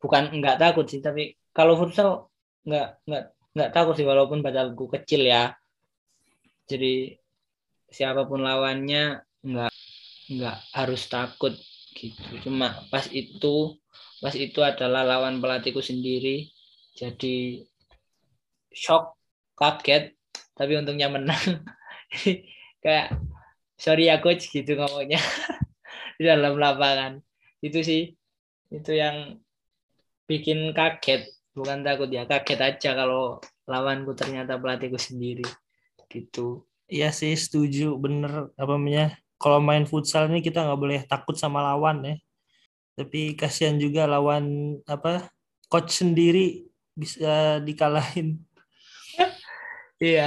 bukan 0.00 0.32
nggak 0.36 0.60
takut 0.60 0.84
sih 0.88 1.00
tapi 1.00 1.36
kalau 1.54 1.78
futsal 1.78 2.28
nggak 2.64 2.88
nggak 3.06 3.24
nggak 3.54 3.70
takut 3.70 3.94
sih 3.94 4.06
walaupun 4.06 4.42
badanku 4.42 4.90
kecil 4.90 5.22
ya. 5.24 5.54
Jadi 6.66 7.14
siapa 7.86 8.26
pun 8.26 8.42
lawannya 8.42 9.22
nggak 9.46 9.72
nggak 10.34 10.58
harus 10.74 11.06
takut 11.06 11.54
gitu. 11.94 12.50
Cuma 12.50 12.74
pas 12.90 13.06
itu 13.14 13.78
pas 14.18 14.34
itu 14.34 14.58
adalah 14.64 15.06
lawan 15.06 15.38
pelatihku 15.38 15.84
sendiri 15.84 16.48
jadi 16.96 17.60
shock 18.74 19.14
kaget 19.54 20.18
tapi 20.58 20.74
untungnya 20.74 21.06
menang. 21.06 21.62
Kayak 22.82 23.16
sorry 23.78 24.10
ya 24.10 24.22
coach 24.22 24.50
gitu 24.50 24.78
ngomongnya. 24.78 25.20
Di 26.18 26.22
dalam 26.26 26.58
lapangan. 26.58 27.18
Itu 27.58 27.82
sih 27.82 28.14
itu 28.70 28.92
yang 28.94 29.38
bikin 30.26 30.72
kaget. 30.74 31.30
Bukan 31.54 31.86
takut 31.86 32.10
ya 32.10 32.26
kaget 32.26 32.58
aja 32.58 32.90
kalau 32.98 33.38
lawanku 33.70 34.14
ternyata 34.18 34.58
pelatihku 34.58 34.98
sendiri. 34.98 35.46
Gitu. 36.10 36.66
Iya 36.90 37.10
sih 37.14 37.34
setuju. 37.34 37.94
Bener 37.98 38.50
apa 38.54 38.72
namanya 38.74 39.18
kalau 39.38 39.58
main 39.58 39.86
futsal 39.86 40.30
ini 40.30 40.40
kita 40.40 40.62
nggak 40.62 40.80
boleh 40.80 41.00
takut 41.06 41.34
sama 41.38 41.62
lawan 41.62 42.02
ya. 42.02 42.16
Tapi 42.94 43.34
kasihan 43.34 43.74
juga 43.74 44.06
lawan 44.06 44.78
apa 44.86 45.30
coach 45.66 46.02
sendiri 46.02 46.70
bisa 46.94 47.58
dikalahin. 47.62 48.38
Iya. 50.02 50.26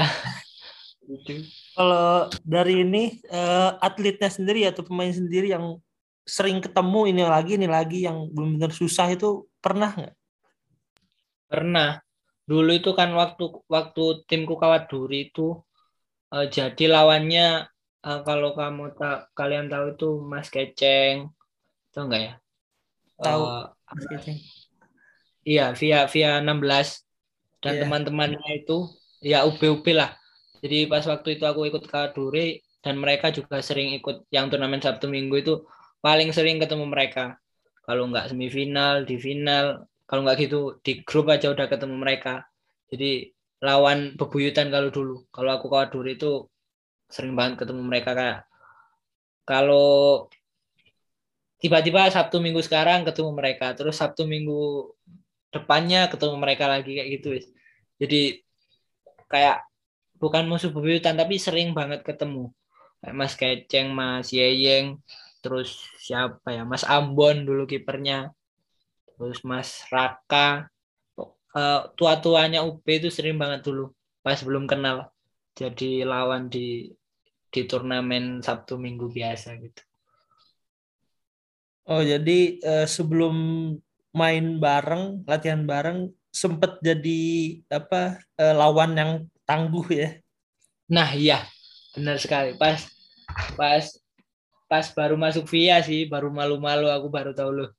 Gitu 1.03 1.43
kalau 1.77 2.25
dari 2.41 2.81
ini 2.81 3.21
eh, 3.29 3.71
atletnya 3.77 4.33
sendiri 4.33 4.65
atau 4.65 4.81
pemain 4.81 5.13
sendiri 5.13 5.53
yang 5.53 5.77
sering 6.25 6.57
ketemu 6.59 7.13
ini 7.13 7.23
lagi 7.23 7.51
ini 7.55 7.69
lagi 7.69 8.03
yang 8.03 8.27
benar-benar 8.33 8.73
susah 8.73 9.07
itu 9.13 9.45
pernah 9.61 9.93
nggak 9.93 10.15
pernah 11.47 12.01
dulu 12.43 12.71
itu 12.75 12.91
kan 12.91 13.13
waktu 13.13 13.43
waktu 13.69 14.03
timku 14.27 14.57
kawat 14.57 14.89
duri 14.89 15.29
itu 15.29 15.61
eh, 16.33 16.49
jadi 16.49 16.83
lawannya 16.89 17.69
eh, 18.03 18.19
kalau 18.25 18.57
kamu 18.57 18.97
tak 18.97 19.29
kalian 19.37 19.69
tahu 19.69 19.85
itu 19.95 20.09
Mas 20.25 20.49
Keceng 20.49 21.29
tahu 21.93 22.03
nggak 22.09 22.23
ya 22.25 22.33
Tahu. 23.17 23.41
Mas 23.93 24.05
Keceng. 24.09 24.37
iya 25.47 25.71
via 25.77 26.09
via 26.09 26.41
16 26.41 27.05
dan 27.57 27.73
Iya. 27.73 27.81
teman-temannya 27.85 28.51
itu 28.61 28.77
ya 29.23 29.41
UB-UB 29.47 29.85
lah 29.95 30.13
jadi 30.67 30.91
pas 30.91 31.07
waktu 31.07 31.39
itu 31.39 31.47
aku 31.47 31.71
ikut 31.71 31.87
kawat 31.87 32.11
duri 32.11 32.59
dan 32.83 32.99
mereka 32.99 33.31
juga 33.31 33.63
sering 33.63 33.95
ikut 33.95 34.27
yang 34.35 34.51
turnamen 34.51 34.83
Sabtu 34.83 35.07
Minggu 35.07 35.39
itu 35.39 35.53
paling 36.03 36.35
sering 36.35 36.59
ketemu 36.59 36.83
mereka. 36.91 37.39
Kalau 37.87 38.11
nggak 38.11 38.35
semifinal 38.35 39.07
di 39.07 39.15
final 39.15 39.87
kalau 40.03 40.27
nggak 40.27 40.43
gitu 40.43 40.83
di 40.83 41.07
grup 41.07 41.31
aja 41.31 41.55
udah 41.55 41.71
ketemu 41.71 41.95
mereka. 41.95 42.43
Jadi 42.91 43.31
lawan 43.63 44.19
bebuyutan 44.19 44.67
kalau 44.67 44.91
dulu. 44.91 45.23
Kalau 45.31 45.55
aku 45.55 45.71
kawat 45.71 45.95
duri 45.95 46.19
itu 46.19 46.43
sering 47.07 47.31
banget 47.39 47.63
ketemu 47.63 47.81
mereka 47.87 48.11
kayak 48.11 48.39
kalau 49.47 50.27
tiba-tiba 51.63 52.11
Sabtu 52.11 52.43
Minggu 52.43 52.59
sekarang 52.59 53.07
ketemu 53.07 53.31
mereka 53.31 53.71
terus 53.71 53.95
Sabtu 53.95 54.27
Minggu 54.27 54.91
depannya 55.47 56.11
ketemu 56.11 56.35
mereka 56.35 56.67
lagi 56.67 56.99
kayak 56.99 57.09
gitu 57.15 57.29
jadi 58.03 58.43
kayak 59.31 59.66
bukan 60.21 60.49
musuh 60.49 60.73
bebuyutan 60.73 61.15
tapi 61.17 61.37
sering 61.37 61.71
banget 61.77 62.01
ketemu. 62.05 62.51
Mas 63.13 63.37
Keceng 63.37 63.93
Mas 63.93 64.33
Yeyeng 64.33 64.97
terus 65.41 65.85
siapa 66.01 66.49
ya? 66.51 66.65
Mas 66.65 66.83
Ambon 66.83 67.45
dulu 67.45 67.69
kipernya. 67.69 68.33
Terus 69.15 69.41
Mas 69.45 69.85
Raka. 69.93 70.69
Eh, 71.57 71.81
tua-tuanya 71.97 72.61
UB 72.61 72.85
itu 72.85 73.09
sering 73.09 73.37
banget 73.41 73.65
dulu 73.65 73.93
pas 74.21 74.37
belum 74.41 74.69
kenal. 74.69 75.09
Jadi 75.57 76.05
lawan 76.05 76.53
di 76.53 76.91
di 77.47 77.61
turnamen 77.65 78.43
Sabtu 78.45 78.77
Minggu 78.77 79.09
biasa 79.09 79.57
gitu. 79.57 79.81
Oh, 81.87 82.03
jadi 82.03 82.59
eh, 82.59 82.85
sebelum 82.85 83.35
main 84.11 84.45
bareng, 84.59 85.23
latihan 85.23 85.63
bareng 85.63 86.11
sempet 86.27 86.77
jadi 86.83 87.21
apa 87.71 88.19
eh, 88.35 88.53
lawan 88.53 88.91
yang 88.99 89.11
tangguh 89.47 89.87
ya. 89.89 90.09
nah 90.91 91.09
iya. 91.15 91.47
Benar 91.95 92.21
sekali. 92.21 92.53
Pas 92.59 92.83
pas 93.57 93.85
pas 94.67 94.85
baru 94.93 95.15
masuk 95.15 95.47
via 95.47 95.79
sih 95.81 96.05
baru 96.11 96.27
malu-malu 96.29 96.91
aku 96.91 97.07
baru 97.07 97.31
tahu 97.31 97.51
loh 97.63 97.69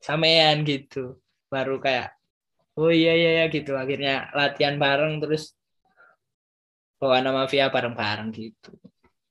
sampean 0.00 0.62
gitu. 0.64 1.20
Baru 1.52 1.82
kayak 1.82 2.14
oh 2.78 2.88
iya 2.88 3.12
iya 3.18 3.30
iya 3.42 3.44
gitu. 3.52 3.76
Akhirnya 3.76 4.30
latihan 4.32 4.78
bareng 4.80 5.20
terus 5.20 5.52
bawa 7.00 7.20
nama 7.20 7.44
via 7.50 7.68
bareng-bareng 7.68 8.28
gitu. 8.32 8.70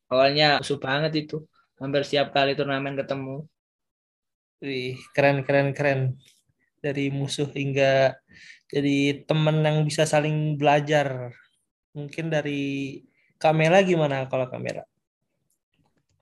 Awalnya 0.10 0.60
musuh 0.62 0.78
banget 0.82 1.26
itu. 1.26 1.46
Hampir 1.80 2.04
setiap 2.04 2.36
kali 2.36 2.58
turnamen 2.60 2.98
ketemu. 3.00 3.48
Wih, 4.60 5.00
keren 5.16 5.48
keren 5.48 5.72
keren. 5.72 6.02
Dari 6.84 7.14
musuh 7.14 7.48
hingga 7.54 8.18
jadi 8.68 9.24
teman 9.24 9.64
yang 9.64 9.88
bisa 9.88 10.04
saling 10.04 10.60
belajar. 10.60 11.32
Mungkin 11.98 12.30
dari 12.30 13.02
Kamera 13.40 13.82
gimana 13.82 14.28
kalau 14.28 14.46
Kamera? 14.52 14.84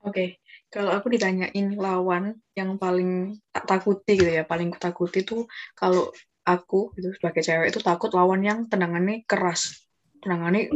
Oke, 0.06 0.38
kalau 0.70 0.94
aku 0.94 1.10
ditanyain 1.10 1.74
lawan 1.74 2.38
yang 2.54 2.78
paling 2.78 3.34
tak 3.50 3.66
takuti 3.66 4.14
gitu 4.14 4.30
ya, 4.30 4.46
paling 4.46 4.70
kutakuti 4.70 5.26
tuh 5.26 5.50
kalau 5.74 6.08
aku 6.46 6.94
gitu 6.96 7.12
sebagai 7.18 7.42
cewek 7.44 7.74
itu 7.74 7.80
takut 7.82 8.14
lawan 8.14 8.40
yang 8.40 8.58
tendangannya 8.70 9.26
keras. 9.26 9.84
Tendangannya 10.22 10.70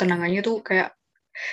tendangannya 0.00 0.40
tuh 0.40 0.64
kayak 0.64 0.96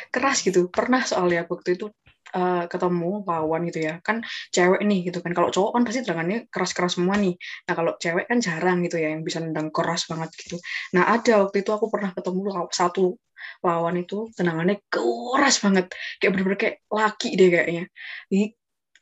keras 0.10 0.42
gitu. 0.42 0.72
Pernah 0.72 1.04
soalnya 1.04 1.46
waktu 1.46 1.76
itu 1.76 1.92
eh, 2.36 2.64
ketemu 2.72 3.26
lawan 3.30 3.62
gitu 3.70 3.80
ya. 3.88 3.94
Kan 4.06 4.22
cewek 4.56 4.82
nih 4.86 5.00
gitu 5.10 5.20
kan. 5.24 5.32
Kalau 5.38 5.50
cowok 5.56 5.72
kan 5.76 5.82
pasti 5.88 6.00
tendangannya 6.06 6.38
keras-keras 6.54 6.94
semua 6.98 7.16
nih. 7.18 7.34
Nah, 7.68 7.74
kalau 7.78 7.92
cewek 8.02 8.26
kan 8.30 8.38
jarang 8.44 8.78
gitu 8.86 8.96
ya 9.02 9.14
yang 9.14 9.24
bisa 9.28 9.40
nendang 9.44 9.70
keras 9.74 10.06
banget 10.12 10.30
gitu. 10.38 10.56
Nah, 10.96 11.04
ada 11.14 11.46
waktu 11.46 11.64
itu 11.64 11.72
aku 11.74 11.88
pernah 11.94 12.12
ketemu 12.16 12.70
satu 12.74 13.18
lawan 13.64 13.96
itu 14.04 14.28
tendangannya 14.36 14.84
keras 14.92 15.64
banget 15.64 15.86
kayak 16.20 16.32
bener-bener 16.36 16.60
kayak 16.60 16.76
laki 16.92 17.40
deh 17.40 17.48
kayaknya 17.52 17.84
Jadi, 18.28 18.44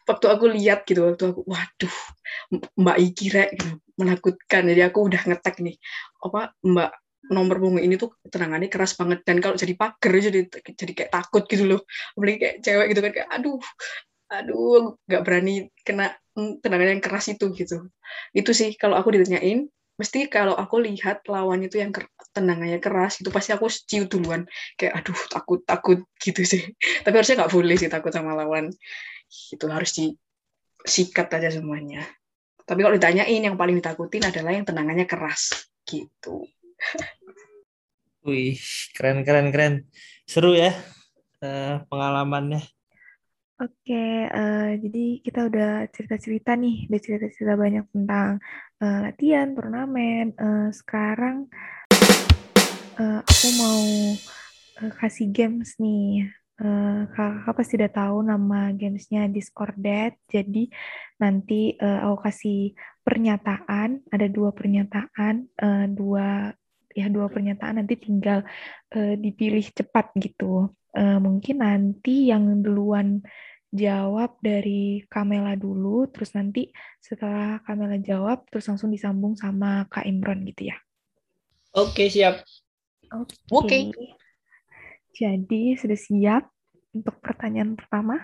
waktu 0.08 0.26
aku 0.32 0.46
lihat 0.56 0.80
gitu 0.88 1.02
waktu 1.04 1.24
aku 1.34 1.42
waduh 1.46 1.96
Mbak 2.80 2.98
Iki 3.02 3.26
rek 3.34 3.50
gitu, 3.60 3.70
menakutkan 4.00 4.62
jadi 4.70 4.82
aku 4.90 5.00
udah 5.12 5.22
ngetek 5.28 5.56
nih 5.62 5.76
apa 6.24 6.54
Mbak 6.64 6.92
nomor 7.28 7.60
punggung 7.60 7.84
ini 7.84 8.00
tuh 8.00 8.16
tendangannya 8.28 8.70
keras 8.72 8.96
banget. 8.96 9.24
Dan 9.28 9.44
kalau 9.44 9.56
jadi 9.60 9.74
pagar 9.76 10.12
jadi 10.16 10.48
jadi 10.52 10.92
kayak 10.94 11.12
takut 11.12 11.44
gitu 11.50 11.64
loh. 11.68 11.82
Apalagi 12.16 12.38
kayak 12.40 12.56
cewek 12.64 12.86
gitu 12.94 13.00
kan 13.04 13.12
kayak 13.14 13.30
aduh 13.32 13.60
aduh 14.28 15.00
nggak 15.08 15.22
berani 15.24 15.72
kena 15.88 16.12
mm, 16.36 16.60
tendangan 16.64 16.88
yang 16.98 17.04
keras 17.04 17.26
itu 17.32 17.46
gitu. 17.56 17.78
Itu 18.36 18.52
sih 18.56 18.76
kalau 18.80 18.96
aku 19.00 19.16
ditanyain 19.16 19.68
mesti 19.98 20.30
kalau 20.30 20.54
aku 20.54 20.78
lihat 20.78 21.26
lawan 21.26 21.66
itu 21.66 21.82
yang 21.82 21.90
tendangannya 22.30 22.78
keras 22.78 23.18
itu 23.18 23.34
pasti 23.34 23.52
aku 23.52 23.68
ciut 23.68 24.08
duluan. 24.08 24.48
Kayak 24.80 25.04
aduh 25.04 25.20
takut 25.32 25.60
takut 25.68 26.00
gitu 26.22 26.42
sih. 26.48 26.64
Tapi 27.04 27.16
harusnya 27.16 27.44
nggak 27.44 27.54
boleh 27.54 27.76
sih 27.76 27.90
takut 27.92 28.12
sama 28.14 28.38
lawan. 28.38 28.72
Itu 29.28 29.68
harus 29.68 29.92
disikat 29.96 31.28
aja 31.34 31.52
semuanya. 31.52 32.08
Tapi 32.68 32.84
kalau 32.84 33.00
ditanyain 33.00 33.40
yang 33.40 33.56
paling 33.56 33.80
ditakutin 33.80 34.28
adalah 34.28 34.52
yang 34.52 34.68
tendangannya 34.68 35.08
keras 35.08 35.72
gitu 35.88 36.44
Wih, 38.28 38.60
keren 38.92 39.24
keren 39.24 39.48
keren. 39.56 39.74
Seru 40.28 40.52
ya 40.52 40.76
eh, 41.40 41.80
pengalamannya. 41.88 42.60
Oke, 43.58 44.30
eh, 44.30 44.70
jadi 44.78 45.06
kita 45.26 45.50
udah 45.50 45.90
cerita-cerita 45.90 46.54
nih, 46.54 46.86
udah 46.94 47.02
cerita-cerita 47.02 47.58
banyak 47.58 47.86
tentang 47.90 48.38
eh, 48.84 48.98
latihan, 49.10 49.50
turnamen. 49.58 50.36
Eh, 50.38 50.70
sekarang 50.76 51.50
eh, 53.02 53.20
aku 53.26 53.48
mau 53.58 53.82
eh, 54.86 54.94
kasih 55.02 55.34
games 55.34 55.74
nih. 55.82 56.30
Eh, 56.58 57.02
kakak 57.14 57.54
pasti 57.58 57.74
udah 57.82 57.92
tahu 57.94 58.18
nama 58.26 58.70
gamesnya 58.78 59.26
Discordet. 59.26 60.22
Jadi 60.30 60.70
nanti 61.18 61.74
eh, 61.78 62.00
aku 62.06 62.18
kasih 62.30 62.78
pernyataan, 63.02 64.06
ada 64.14 64.28
dua 64.30 64.54
pernyataan, 64.54 65.36
eh, 65.50 65.86
dua 65.98 66.54
ya 66.98 67.06
dua 67.14 67.30
pernyataan 67.30 67.78
nanti 67.78 68.02
tinggal 68.02 68.42
eh, 68.90 69.14
dipilih 69.14 69.62
cepat 69.70 70.10
gitu. 70.18 70.74
Eh, 70.98 71.22
mungkin 71.22 71.62
nanti 71.62 72.34
yang 72.34 72.66
duluan 72.66 73.22
jawab 73.70 74.42
dari 74.42 75.06
Kamela 75.06 75.54
dulu, 75.54 76.10
terus 76.10 76.34
nanti 76.34 76.74
setelah 76.98 77.62
Kamela 77.62 78.02
jawab, 78.02 78.50
terus 78.50 78.66
langsung 78.66 78.90
disambung 78.90 79.38
sama 79.38 79.86
Kak 79.94 80.10
Imron 80.10 80.42
gitu 80.50 80.74
ya. 80.74 80.78
oke 81.78 82.10
siap 82.10 82.42
Oke. 83.54 83.94
Jadi 85.16 85.80
sudah 85.80 85.98
siap 85.98 86.44
untuk 86.92 87.16
pertanyaan 87.24 87.74
pertama? 87.80 88.20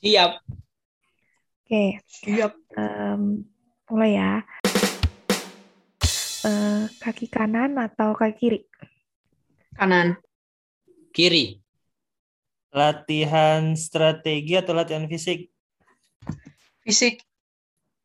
siap 0.00 0.40
Oke, 1.66 1.98
siap 2.06 2.54
em, 2.78 3.42
mulai 3.90 4.14
ya. 4.14 4.32
Eh, 6.46 6.86
kaki 7.02 7.26
kanan 7.26 7.74
atau 7.74 8.14
kaki 8.14 8.34
kiri? 8.38 8.60
kanan 9.74 10.14
kiri 11.10 11.58
Latihan 12.70 13.74
strategi 13.74 14.54
atau 14.54 14.72
latihan 14.78 15.10
fisik? 15.10 15.50
fisik 16.86 17.18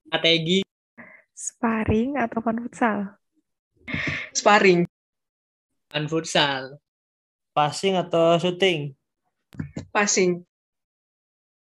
strategi 0.09 0.65
Sparring 1.37 2.17
atau 2.17 2.41
futsal? 2.41 3.13
sparring 4.33 4.89
dan 5.93 6.09
futsal 6.09 6.81
Passing 7.53 7.99
atau 7.99 8.41
shooting? 8.41 8.95
passing 9.93 10.41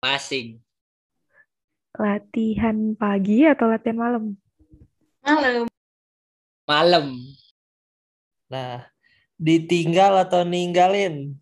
passing 0.03 0.59
Latihan 1.95 2.99
pagi 2.99 3.47
atau 3.47 3.71
latihan 3.71 3.95
malam? 3.95 4.25
malam 5.23 5.71
malam 6.65 7.21
Nah, 8.45 8.87
ditinggal 9.41 10.29
atau 10.29 10.45
ninggalin? 10.45 11.33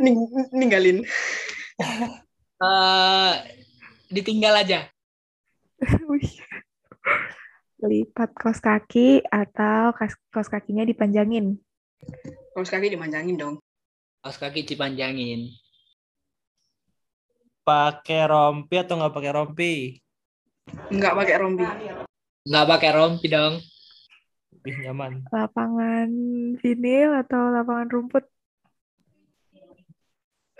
Ning- 0.00 0.48
ninggalin 0.52 1.04
eh 2.64 3.32
ditinggal 4.12 4.54
aja 4.60 4.88
Wih. 6.10 6.30
Lipat 7.84 8.30
kaos 8.32 8.64
kaki 8.64 9.20
atau 9.28 9.92
kaos 10.32 10.48
kakinya 10.48 10.84
dipanjangin? 10.88 11.60
kaos 12.54 12.70
kaki 12.70 12.92
dimanjangin 12.92 13.36
dong 13.36 13.56
kaos 14.20 14.36
kaki 14.40 14.64
dipanjangin 14.64 15.48
Pakai 17.64 18.28
rompi 18.28 18.76
atau 18.76 19.00
nggak 19.00 19.14
pakai 19.16 19.32
rompi? 19.32 20.03
Nggak 20.94 21.14
pakai 21.16 21.36
rompi 21.40 21.64
Nggak 22.44 22.66
pakai 22.68 22.90
rompi 22.92 23.26
dong. 23.32 23.56
Lebih 24.52 24.74
nyaman. 24.84 25.24
Lapangan 25.32 26.08
vinil 26.60 27.10
atau 27.24 27.48
lapangan 27.48 27.88
rumput? 27.88 28.24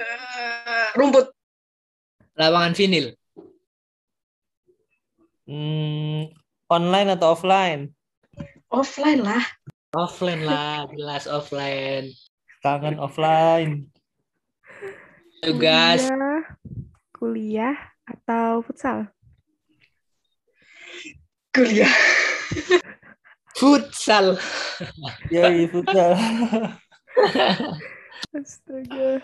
Eh, 0.01 0.89
rumput. 0.97 1.29
Lapangan 2.41 2.73
vinil. 2.73 3.13
Hmm, 5.45 6.33
online 6.73 7.21
atau 7.21 7.37
offline? 7.37 7.93
Offline 8.73 9.21
lah. 9.21 9.45
Offline 9.93 10.43
lah, 10.43 10.89
jelas 10.89 11.29
offline. 11.29 12.09
Kangen 12.65 12.97
offline. 12.97 13.93
Tugas 15.45 16.09
Kuliah, 16.09 16.41
kuliah 17.13 17.77
atau 18.09 18.65
futsal? 18.65 19.14
Kuliah. 21.55 21.95
futsal. 23.55 24.35
Yoi, 25.31 25.71
futsal. 25.71 26.19
Astaga. 28.35 29.23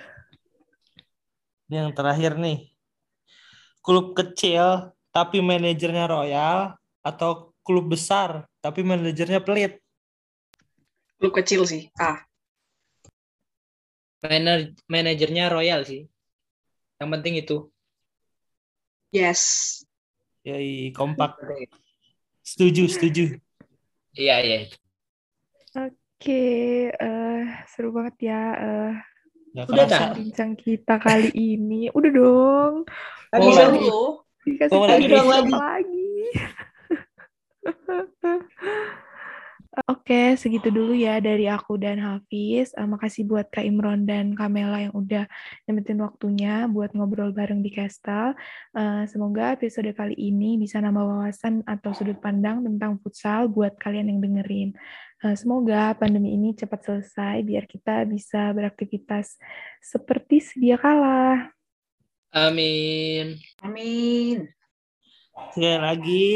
Yang 1.66 1.88
terakhir 1.98 2.32
nih. 2.38 2.70
Klub 3.82 4.14
kecil 4.14 4.94
tapi 5.10 5.42
manajernya 5.42 6.06
royal 6.06 6.78
atau 7.02 7.50
klub 7.66 7.90
besar 7.90 8.46
tapi 8.62 8.86
manajernya 8.86 9.42
pelit? 9.42 9.82
Klub 11.18 11.34
kecil 11.34 11.66
sih. 11.66 11.90
Ah, 11.98 12.22
Manajer 14.20 14.76
manajernya 14.84 15.48
Royal 15.48 15.80
sih. 15.88 16.04
Yang 17.00 17.08
penting 17.08 17.34
itu. 17.40 17.56
yes. 19.16 19.80
Yoi, 20.44 20.92
kompak. 20.92 21.36
Setuju, 22.50 22.90
setuju. 22.90 23.24
Iya, 24.18 24.36
iya. 24.42 24.58
Oke, 25.78 26.42
eh, 26.90 27.42
seru 27.70 27.94
banget 27.94 28.16
ya 28.26 28.42
eh, 28.58 28.90
Nggak 29.54 29.66
Udah. 29.70 29.86
Kak? 29.86 30.10
bincang 30.18 30.52
kita 30.58 30.94
kali 30.98 31.30
ini. 31.30 31.90
Udah 31.94 32.10
dong. 32.10 32.74
Lagi 33.30 33.46
Oh, 33.46 33.54
lagi. 33.54 33.78
Seru. 33.86 34.02
Dikasih 34.42 34.78
Oh, 34.78 34.82
tahu 34.82 34.90
lagi 34.90 35.06
dong, 35.14 35.28
lagi. 35.30 35.52
lagi. 35.62 36.10
Oke, 39.70 40.34
segitu 40.34 40.66
dulu 40.74 40.98
ya 40.98 41.22
dari 41.22 41.46
aku 41.46 41.78
dan 41.78 42.02
Hafiz. 42.02 42.74
Eh, 42.74 42.88
makasih 42.90 43.22
buat 43.22 43.54
Kak 43.54 43.62
Imron 43.62 44.02
dan 44.02 44.34
Kamela 44.34 44.82
yang 44.82 44.94
udah 44.98 45.30
nyempetin 45.62 46.02
waktunya 46.02 46.66
buat 46.66 46.90
ngobrol 46.90 47.30
bareng 47.30 47.62
di 47.62 47.70
Kestal. 47.70 48.34
Eh, 48.74 49.06
semoga 49.06 49.54
episode 49.54 49.86
kali 49.94 50.18
ini 50.18 50.58
bisa 50.58 50.82
nambah 50.82 51.06
wawasan 51.06 51.62
atau 51.70 51.94
sudut 51.94 52.18
pandang 52.18 52.66
tentang 52.66 52.98
futsal 52.98 53.46
buat 53.46 53.78
kalian 53.78 54.10
yang 54.10 54.18
dengerin. 54.18 54.74
Eh, 55.22 55.36
semoga 55.38 55.94
pandemi 55.94 56.34
ini 56.34 56.50
cepat 56.50 56.90
selesai 56.90 57.46
biar 57.46 57.70
kita 57.70 58.02
bisa 58.10 58.50
beraktivitas 58.50 59.38
seperti 59.78 60.42
sedia 60.42 60.82
kala. 60.82 61.46
Amin. 62.34 63.38
Amin. 63.62 64.50
Sekali 65.50 65.78
lagi, 65.78 66.28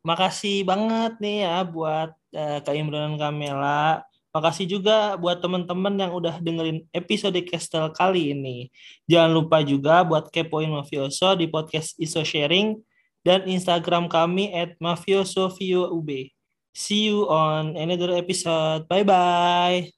makasih 0.00 0.64
banget 0.64 1.18
nih 1.20 1.44
ya 1.44 1.56
buat 1.66 2.10
eh, 2.32 2.58
Kak 2.64 2.74
Imran 2.76 3.14
dan 3.14 3.20
Kamela. 3.20 4.04
Makasih 4.32 4.64
juga 4.64 5.20
buat 5.20 5.44
teman-teman 5.44 5.92
yang 5.92 6.12
udah 6.16 6.40
dengerin 6.40 6.88
episode 6.96 7.36
Kestel 7.44 7.92
kali 7.92 8.32
ini. 8.32 8.72
Jangan 9.04 9.28
lupa 9.28 9.60
juga 9.60 10.00
buat 10.08 10.32
kepoin 10.32 10.72
Mafioso 10.72 11.36
di 11.36 11.44
podcast 11.52 11.92
Iso 12.00 12.24
Sharing 12.24 12.80
dan 13.22 13.44
Instagram 13.46 14.08
kami 14.08 14.50
at 14.56 14.74
mafiosoviub. 14.80 16.08
See 16.72 17.12
you 17.12 17.28
on 17.28 17.76
another 17.76 18.16
episode. 18.16 18.88
Bye-bye. 18.88 19.90